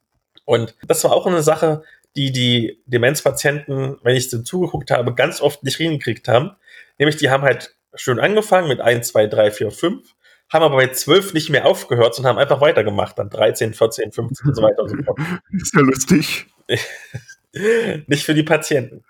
[0.45, 1.83] Und das war auch eine Sache,
[2.17, 6.57] die die Demenzpatienten, wenn ich sie zugeguckt habe, ganz oft nicht hingekriegt haben.
[6.99, 10.15] Nämlich, die haben halt schön angefangen mit 1, 2, 3, 4, 5,
[10.53, 13.19] haben aber bei 12 nicht mehr aufgehört, sondern haben einfach weitergemacht.
[13.19, 15.19] Dann 13, 14, 15 und so weiter und so fort.
[15.53, 16.47] Ist ja lustig.
[18.07, 19.05] nicht für die Patienten.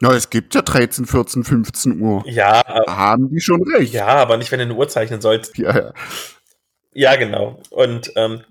[0.00, 2.22] Na, es gibt ja 13, 14, 15 Uhr.
[2.26, 3.92] Ja, Da haben die schon recht.
[3.92, 5.58] ja, aber nicht, wenn du eine Uhr zeichnen sollst.
[5.58, 5.92] Ja, ja.
[6.92, 7.60] Ja, genau.
[7.70, 8.42] Und ähm,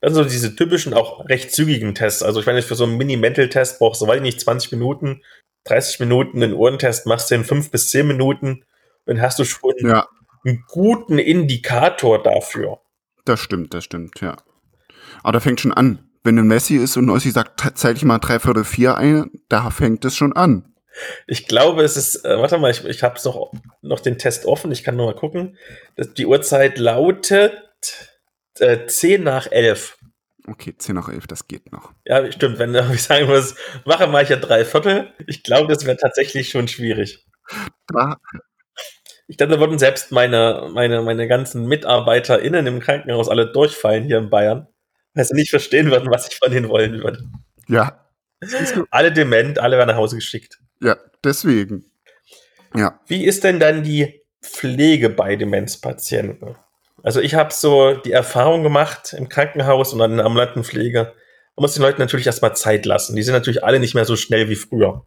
[0.00, 2.22] das sind so diese typischen, auch recht zügigen Tests.
[2.22, 5.22] Also ich meine, für so einen Mini-Mental-Test brauchst du, weiß ich nicht, 20 Minuten,
[5.66, 8.64] 30 Minuten, einen Ohrentest machst du in 5 bis 10 Minuten,
[9.04, 10.06] dann hast du schon ja,
[10.44, 12.80] einen guten Indikator dafür.
[13.24, 14.36] das stimmt, das stimmt, ja.
[15.22, 16.08] Aber da fängt schon an.
[16.24, 19.30] Wenn ein Messi ist und Ossi sagt, "Te- zeig ich mal drei Viertel vier ein,
[19.48, 20.74] da fängt es schon an.
[21.26, 23.52] Ich glaube, es ist, äh, warte mal, ich, ich habe noch,
[23.82, 25.56] noch den Test offen, ich kann noch mal gucken.
[25.94, 27.52] Das, die Uhrzeit lautet
[28.58, 29.95] äh, 10 nach 11.
[30.46, 31.92] Okay, 10 nach 11, das geht noch.
[32.04, 33.54] Ja, stimmt, wenn ich sagen muss,
[33.84, 35.12] mache mal hier drei Viertel.
[35.26, 37.26] Ich glaube, das wäre tatsächlich schon schwierig.
[37.88, 38.16] Da,
[39.26, 44.18] Ich glaube, da würden selbst meine, meine, meine ganzen MitarbeiterInnen im Krankenhaus alle durchfallen hier
[44.18, 44.68] in Bayern,
[45.14, 47.24] weil sie nicht verstehen würden, was ich von ihnen wollen würde.
[47.68, 48.02] ja.
[48.90, 50.58] Alle dement, alle werden nach Hause geschickt.
[50.80, 51.90] Ja, deswegen.
[52.74, 56.56] Ja, Wie ist denn dann die Pflege bei Demenzpatienten?
[57.06, 61.12] Also ich habe so die Erfahrung gemacht im Krankenhaus und in der ambulanten Pflege.
[61.54, 63.14] Man muss den Leuten natürlich erstmal Zeit lassen.
[63.14, 65.06] Die sind natürlich alle nicht mehr so schnell wie früher.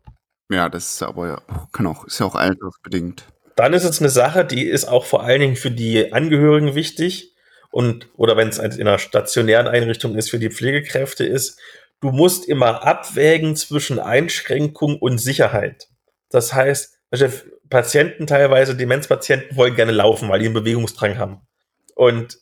[0.49, 1.41] ja, das ist aber ja,
[1.73, 3.25] kann auch, ist ja auch altersbedingt.
[3.57, 7.35] Dann ist es eine Sache, die ist auch vor allen Dingen für die Angehörigen wichtig
[7.69, 11.59] und oder wenn es in einer stationären Einrichtung ist, für die Pflegekräfte ist.
[11.99, 15.89] Du musst immer abwägen zwischen Einschränkung und Sicherheit.
[16.29, 17.27] Das heißt, also
[17.69, 21.41] Patienten teilweise, Demenzpatienten wollen gerne laufen, weil die einen Bewegungsdrang haben.
[21.99, 22.39] Und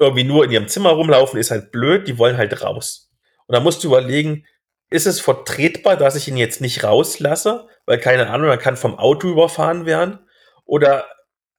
[0.00, 3.10] irgendwie nur in ihrem Zimmer rumlaufen ist halt blöd, die wollen halt raus.
[3.46, 4.46] Und da musst du überlegen,
[4.88, 8.98] ist es vertretbar, dass ich ihn jetzt nicht rauslasse, weil keine Ahnung, er kann vom
[8.98, 10.20] Auto überfahren werden?
[10.64, 11.04] Oder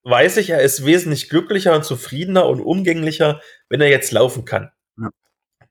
[0.01, 4.71] weiß ich, er ist wesentlich glücklicher und zufriedener und umgänglicher, wenn er jetzt laufen kann?
[4.99, 5.11] Ja.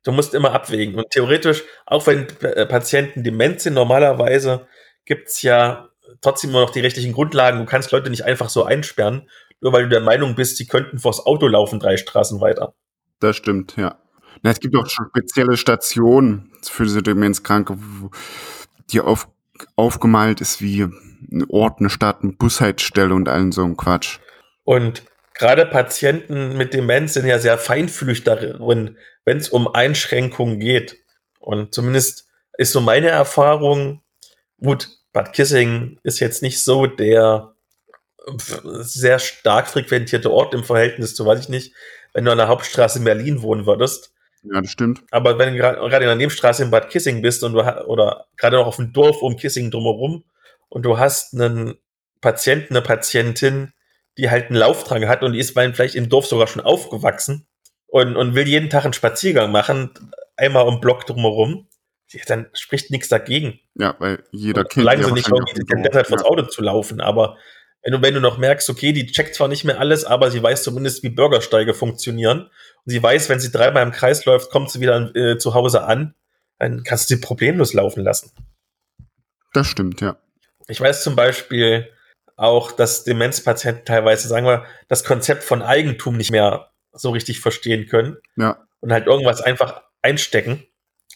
[0.04, 0.94] Du musst immer abwägen.
[0.94, 4.68] Und theoretisch, auch wenn äh, Patienten dement sind, normalerweise
[5.04, 5.88] gibt's ja
[6.20, 7.58] trotzdem immer noch die rechtlichen Grundlagen.
[7.58, 9.28] Du kannst Leute nicht einfach so einsperren,
[9.60, 12.74] nur weil du der Meinung bist, sie könnten vors Auto laufen, drei Straßen weiter.
[13.20, 13.98] Das stimmt, ja.
[14.42, 17.78] Na, es gibt auch schon spezielle Stationen für diese Demenzkranke,
[18.90, 19.28] die auf,
[19.76, 24.18] aufgemalt ist wie ein Ort, eine Stadt, eine Bushaltestelle und allen so ein Quatsch.
[24.64, 30.98] Und gerade Patienten mit Demenz sind ja sehr feinfühlig darin, wenn es um Einschränkungen geht.
[31.40, 34.02] Und zumindest ist so meine Erfahrung,
[34.60, 37.55] gut, Bad Kissing ist jetzt nicht so der
[38.38, 41.74] sehr stark frequentierte Ort im Verhältnis zu, weiß ich nicht,
[42.12, 44.12] wenn du an der Hauptstraße in Berlin wohnen würdest.
[44.42, 45.02] Ja, das stimmt.
[45.10, 48.56] Aber wenn du gerade in der Nebenstraße in Bad Kissing bist und du oder gerade
[48.56, 50.24] noch auf dem Dorf um Kissing drumherum
[50.68, 51.74] und du hast einen
[52.20, 53.72] Patienten, eine Patientin,
[54.18, 57.46] die halt einen Lauftrag hat und die ist vielleicht im Dorf sogar schon aufgewachsen
[57.86, 59.90] und, und will jeden Tag einen Spaziergang machen,
[60.36, 61.68] einmal um Block drumherum,
[62.10, 63.58] ja, dann spricht nichts dagegen.
[63.74, 66.16] Ja, weil jeder kennt Solange ja sie nicht irgendwie die Derzeit so.
[66.16, 67.36] vors Auto zu laufen, aber
[67.82, 70.42] wenn du, wenn du noch merkst, okay, die checkt zwar nicht mehr alles, aber sie
[70.42, 72.40] weiß zumindest, wie Bürgersteige funktionieren.
[72.40, 72.50] Und
[72.90, 76.14] sie weiß, wenn sie dreimal im Kreis läuft, kommt sie wieder äh, zu Hause an,
[76.58, 78.32] dann kannst du sie problemlos laufen lassen.
[79.52, 80.16] Das stimmt, ja.
[80.68, 81.88] Ich weiß zum Beispiel
[82.36, 87.86] auch, dass Demenzpatienten teilweise, sagen wir, das Konzept von Eigentum nicht mehr so richtig verstehen
[87.86, 90.66] können Ja, und halt irgendwas einfach einstecken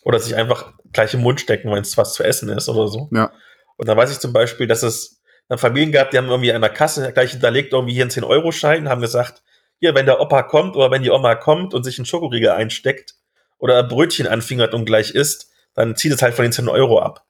[0.03, 3.09] oder sich einfach gleich im Mund stecken, wenn es was zu essen ist oder so.
[3.13, 3.33] ja.
[3.77, 5.20] Und da weiß ich zum Beispiel, dass es
[5.51, 8.89] dann Familien gab, die haben irgendwie an der Kasse gleich hinterlegt, irgendwie hier einen 10-Euro-Schein,
[8.89, 9.43] haben gesagt,
[9.81, 13.17] hier, wenn der Opa kommt oder wenn die Oma kommt und sich einen Schokoriegel einsteckt
[13.59, 17.01] oder ein Brötchen anfingert und gleich isst, dann zieht es halt von den 10 Euro
[17.01, 17.25] ab.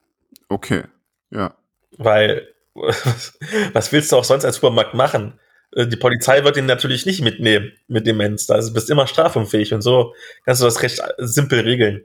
[0.51, 0.83] Okay.
[1.31, 1.55] Ja.
[1.97, 5.41] Weil, was willst du auch sonst als Supermarkt machen?
[5.75, 8.47] Äh, Die Polizei wird ihn natürlich nicht mitnehmen mit Demenz.
[8.47, 12.05] Da bist du immer strafunfähig und so kannst du das recht simpel regeln.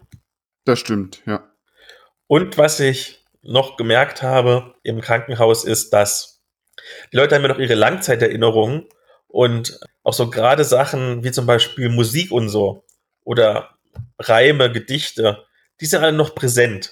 [0.63, 1.43] Das stimmt, ja.
[2.27, 6.41] Und was ich noch gemerkt habe im Krankenhaus ist, dass
[7.11, 8.85] die Leute haben ja noch ihre Langzeiterinnerungen
[9.27, 12.83] und auch so gerade Sachen wie zum Beispiel Musik und so
[13.23, 13.75] oder
[14.19, 15.45] Reime, Gedichte,
[15.81, 16.91] die sind alle noch präsent.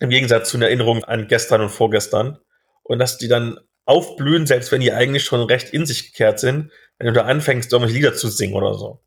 [0.00, 2.38] Im Gegensatz zu einer Erinnerung an gestern und vorgestern.
[2.82, 6.70] Und dass die dann aufblühen, selbst wenn die eigentlich schon recht in sich gekehrt sind,
[6.98, 9.00] wenn du da anfängst, irgendwelche Lieder zu singen oder so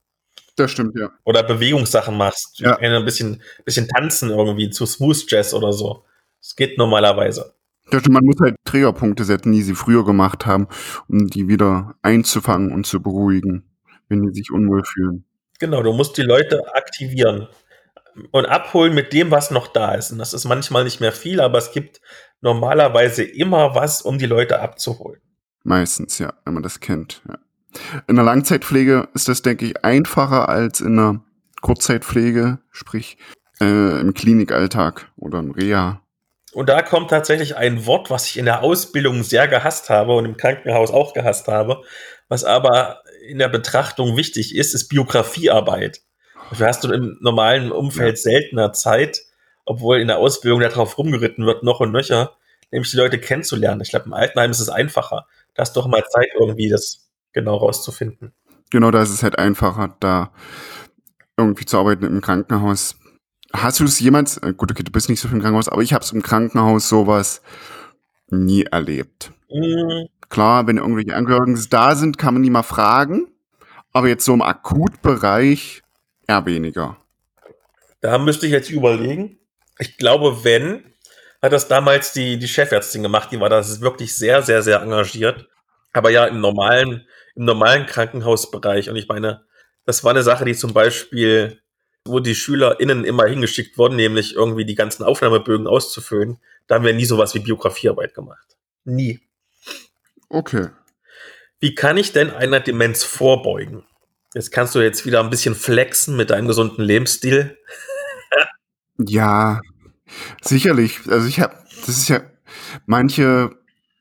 [0.56, 1.12] Das stimmt, ja.
[1.24, 2.60] oder Bewegungssachen machst.
[2.60, 2.78] Ja.
[2.78, 6.06] Ein bisschen, bisschen tanzen irgendwie zu Smooth Jazz oder so.
[6.40, 7.54] Das geht normalerweise.
[8.10, 10.68] Man muss halt Triggerpunkte setzen, die sie früher gemacht haben,
[11.08, 13.64] um die wieder einzufangen und zu beruhigen,
[14.10, 15.26] wenn die sich unwohl fühlen.
[15.60, 17.48] Genau, du musst die Leute aktivieren
[18.32, 20.12] und abholen mit dem, was noch da ist.
[20.12, 22.02] Und das ist manchmal nicht mehr viel, aber es gibt
[22.42, 25.22] normalerweise immer was, um die Leute abzuholen.
[25.64, 27.22] Meistens, ja, wenn man das kennt.
[27.28, 27.40] Ja.
[28.08, 31.22] In der Langzeitpflege ist das, denke ich, einfacher als in der
[31.62, 33.18] Kurzzeitpflege, sprich
[33.60, 36.02] äh, im Klinikalltag oder im Reha.
[36.58, 40.26] Und da kommt tatsächlich ein Wort, was ich in der Ausbildung sehr gehasst habe und
[40.26, 41.84] im Krankenhaus auch gehasst habe,
[42.30, 46.02] was aber in der Betrachtung wichtig ist, ist Biografiearbeit.
[46.50, 49.22] Dafür hast du im normalen Umfeld seltener Zeit,
[49.66, 52.36] obwohl in der Ausbildung darauf rumgeritten wird, noch und nöcher,
[52.72, 53.82] nämlich die Leute kennenzulernen.
[53.82, 55.28] Ich glaube, im Altenheim ist es einfacher.
[55.54, 58.34] Da hast du doch mal Zeit, irgendwie das genau rauszufinden.
[58.72, 60.32] Genau, da ist es halt einfacher, da
[61.38, 62.96] irgendwie zu arbeiten im Krankenhaus.
[63.54, 65.82] Hast du es jemals, äh, gut, okay, du bist nicht so viel im Krankenhaus, aber
[65.82, 67.42] ich habe es im Krankenhaus sowas
[68.30, 69.32] nie erlebt.
[69.50, 73.28] Hm, Klar, wenn irgendwelche Angehörigen da sind, kann man die mal fragen,
[73.94, 75.84] aber jetzt so im Akutbereich
[76.28, 76.98] eher weniger.
[78.02, 79.40] Da müsste ich jetzt überlegen.
[79.80, 80.84] Ich glaube, wenn,
[81.42, 85.48] hat das damals die, die Chefärztin gemacht, die war da wirklich sehr, sehr, sehr engagiert.
[85.94, 88.90] Aber ja, im normalen, im normalen Krankenhausbereich.
[88.90, 89.46] Und ich meine,
[89.86, 91.62] das war eine Sache, die zum Beispiel,
[92.08, 96.38] wo die SchülerInnen immer hingeschickt wurden, nämlich irgendwie die ganzen Aufnahmebögen auszufüllen.
[96.68, 98.58] Da haben wir nie sowas wie Biografiearbeit gemacht.
[98.86, 99.20] Nie.
[100.30, 100.70] Okay.
[101.60, 103.84] Wie kann ich denn einer Demenz vorbeugen?
[104.34, 107.58] Jetzt kannst du jetzt wieder ein bisschen flexen mit deinem gesunden Lebensstil.
[109.00, 109.62] Ja,
[110.42, 111.02] sicherlich.
[111.08, 112.22] Also ich habe, das ist ja,
[112.88, 113.52] manche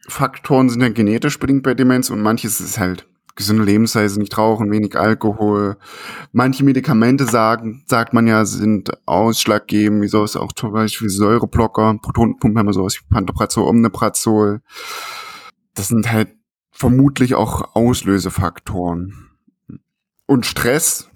[0.08, 4.70] Faktoren sind ja genetisch bedingt bei Demenz und manches ist halt gesunde Lebensweise, nicht rauchen,
[4.70, 5.76] wenig Alkohol.
[6.32, 12.58] Manche Medikamente sagen, sagt man ja, sind ausschlaggebend, wie sowas auch zum Beispiel Säureblocker, Protonenpumpe
[12.58, 14.62] haben wir sowas wie Pantoprazol, Omniprazol.
[15.74, 16.30] Das sind halt
[16.72, 19.30] vermutlich auch Auslösefaktoren.
[20.26, 21.10] Und Stress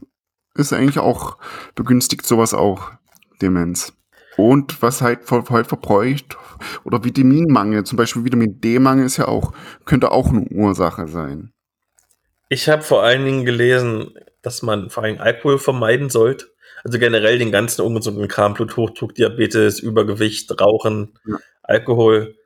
[0.55, 1.39] ist eigentlich auch,
[1.75, 2.93] begünstigt sowas auch,
[3.41, 3.95] Demenz.
[4.37, 6.37] Und was halt voll, voll verbräucht,
[6.85, 9.53] oder Vitaminmangel, zum Beispiel Vitamin D-Mangel ist ja auch,
[9.85, 11.53] könnte auch eine Ursache sein.
[12.51, 16.47] Ich habe vor allen Dingen gelesen, dass man vor allem Alkohol vermeiden sollte.
[16.83, 21.39] Also generell den ganzen ungesunden Kram, Bluthochdruck, Diabetes, Übergewicht, Rauchen, Ja.
[21.63, 22.37] Alkohol,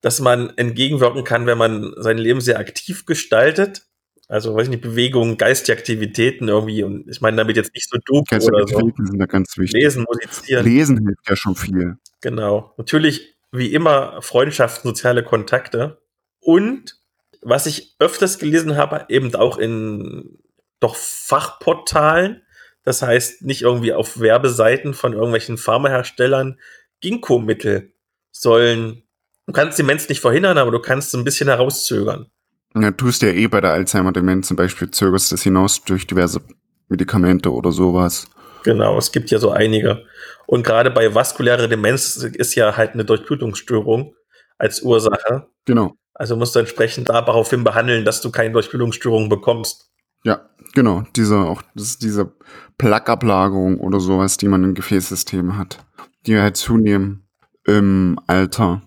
[0.00, 3.82] dass man entgegenwirken kann, wenn man sein Leben sehr aktiv gestaltet.
[4.28, 6.82] Also, weiß ich nicht, Bewegung, geistige Aktivitäten irgendwie.
[6.82, 8.90] Und ich meine damit jetzt nicht so Doku oder so.
[8.96, 9.82] Sind da ganz wichtig.
[9.82, 10.64] Lesen, musizieren.
[10.64, 11.98] Lesen hilft ja schon viel.
[12.22, 12.72] Genau.
[12.78, 16.00] Natürlich, wie immer, Freundschaften, soziale Kontakte.
[16.40, 17.03] Und
[17.44, 20.38] was ich öfters gelesen habe, eben auch in
[20.80, 22.42] doch Fachportalen,
[22.82, 26.58] das heißt nicht irgendwie auf Werbeseiten von irgendwelchen Pharmaherstellern,
[27.00, 27.92] Ginkgo-Mittel
[28.30, 29.04] sollen,
[29.46, 32.26] du kannst Demenz nicht verhindern, aber du kannst es ein bisschen herauszögern.
[32.74, 36.40] Ja, tust ja eh bei der Alzheimer-Demenz zum Beispiel, zögerst das hinaus durch diverse
[36.88, 38.26] Medikamente oder sowas.
[38.64, 40.04] Genau, es gibt ja so einige.
[40.46, 44.14] Und gerade bei vaskulärer Demenz ist ja halt eine Durchblutungsstörung
[44.58, 45.46] als Ursache.
[45.66, 45.96] Genau.
[46.14, 49.90] Also musst du entsprechend daraufhin behandeln, dass du keine Durchblutungsstörung bekommst.
[50.24, 51.04] Ja, genau.
[51.16, 52.32] Diese, auch, das ist diese
[52.78, 55.84] Plaqueablagerung oder sowas, die man im Gefäßsystem hat,
[56.26, 57.28] die halt zunehmen
[57.66, 58.82] im Alter.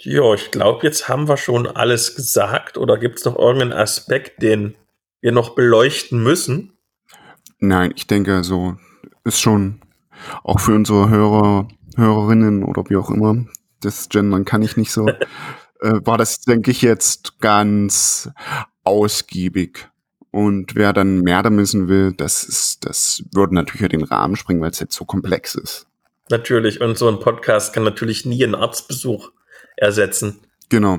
[0.00, 2.76] Ja, ich glaube, jetzt haben wir schon alles gesagt.
[2.76, 4.74] Oder gibt es noch irgendeinen Aspekt, den
[5.20, 6.76] wir noch beleuchten müssen?
[7.58, 8.76] Nein, ich denke, so
[9.24, 9.80] ist schon
[10.42, 13.46] auch für unsere Hörer, Hörerinnen oder wie auch immer,
[13.80, 15.08] das Gendern kann ich nicht so,
[15.80, 18.30] äh, war das, denke ich, jetzt ganz
[18.84, 19.88] ausgiebig.
[20.30, 24.34] Und wer dann mehr da müssen will, das ist, das würde natürlich ja den Rahmen
[24.36, 25.86] springen, weil es jetzt so komplex ist.
[26.28, 26.80] Natürlich.
[26.80, 29.30] Und so ein Podcast kann natürlich nie einen Arztbesuch
[29.76, 30.40] ersetzen.
[30.70, 30.98] Genau.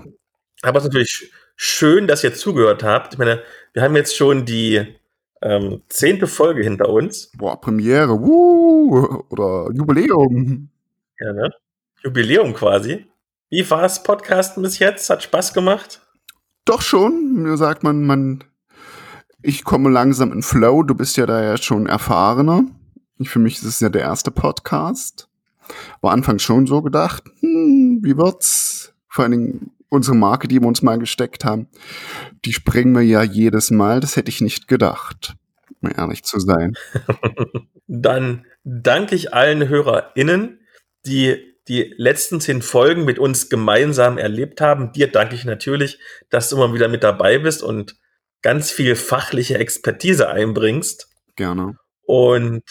[0.62, 3.14] Aber es ist natürlich schön, dass ihr zugehört habt.
[3.14, 3.42] Ich meine,
[3.74, 4.96] wir haben jetzt schon die
[5.42, 7.32] ähm, zehnte Folge hinter uns.
[7.38, 10.70] Boah, Premiere, wuh, oder Jubiläum.
[11.20, 11.50] Ja, ne?
[12.04, 13.06] Jubiläum quasi.
[13.50, 15.10] Wie war es Podcasten bis jetzt?
[15.10, 16.02] Hat Spaß gemacht?
[16.66, 17.44] Doch schon.
[17.44, 18.44] Mir sagt man, man,
[19.44, 20.82] ich komme langsam in Flow.
[20.84, 22.66] Du bist ja da ja schon erfahrener.
[23.20, 25.30] Ich, für mich ist es ja der erste Podcast.
[26.02, 28.94] War anfangs schon so gedacht, hm, wie wird's?
[29.08, 31.68] Vor allen Dingen unsere Marke, die wir uns mal gesteckt haben,
[32.44, 34.00] die springen wir ja jedes Mal.
[34.00, 35.36] Das hätte ich nicht gedacht,
[35.82, 36.74] um ehrlich zu sein.
[37.88, 40.60] Dann danke ich allen HörerInnen,
[41.06, 44.92] die die letzten zehn Folgen mit uns gemeinsam erlebt haben.
[44.92, 46.00] Dir danke ich natürlich,
[46.30, 47.96] dass du immer wieder mit dabei bist und
[48.42, 51.10] ganz viel fachliche Expertise einbringst.
[51.36, 51.78] Gerne.
[52.04, 52.64] Und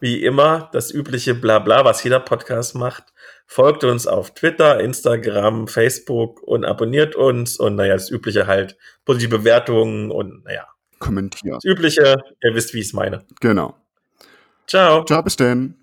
[0.00, 3.04] wie immer, das übliche Blabla, was jeder Podcast macht.
[3.46, 7.56] Folgt uns auf Twitter, Instagram, Facebook und abonniert uns.
[7.56, 10.66] Und naja, das übliche halt, positive Bewertungen und naja.
[10.98, 11.54] Kommentiert.
[11.56, 13.24] Das übliche, ihr wisst, wie ich es meine.
[13.40, 13.76] Genau.
[14.66, 15.04] Ciao.
[15.04, 15.81] Ciao, bis denn.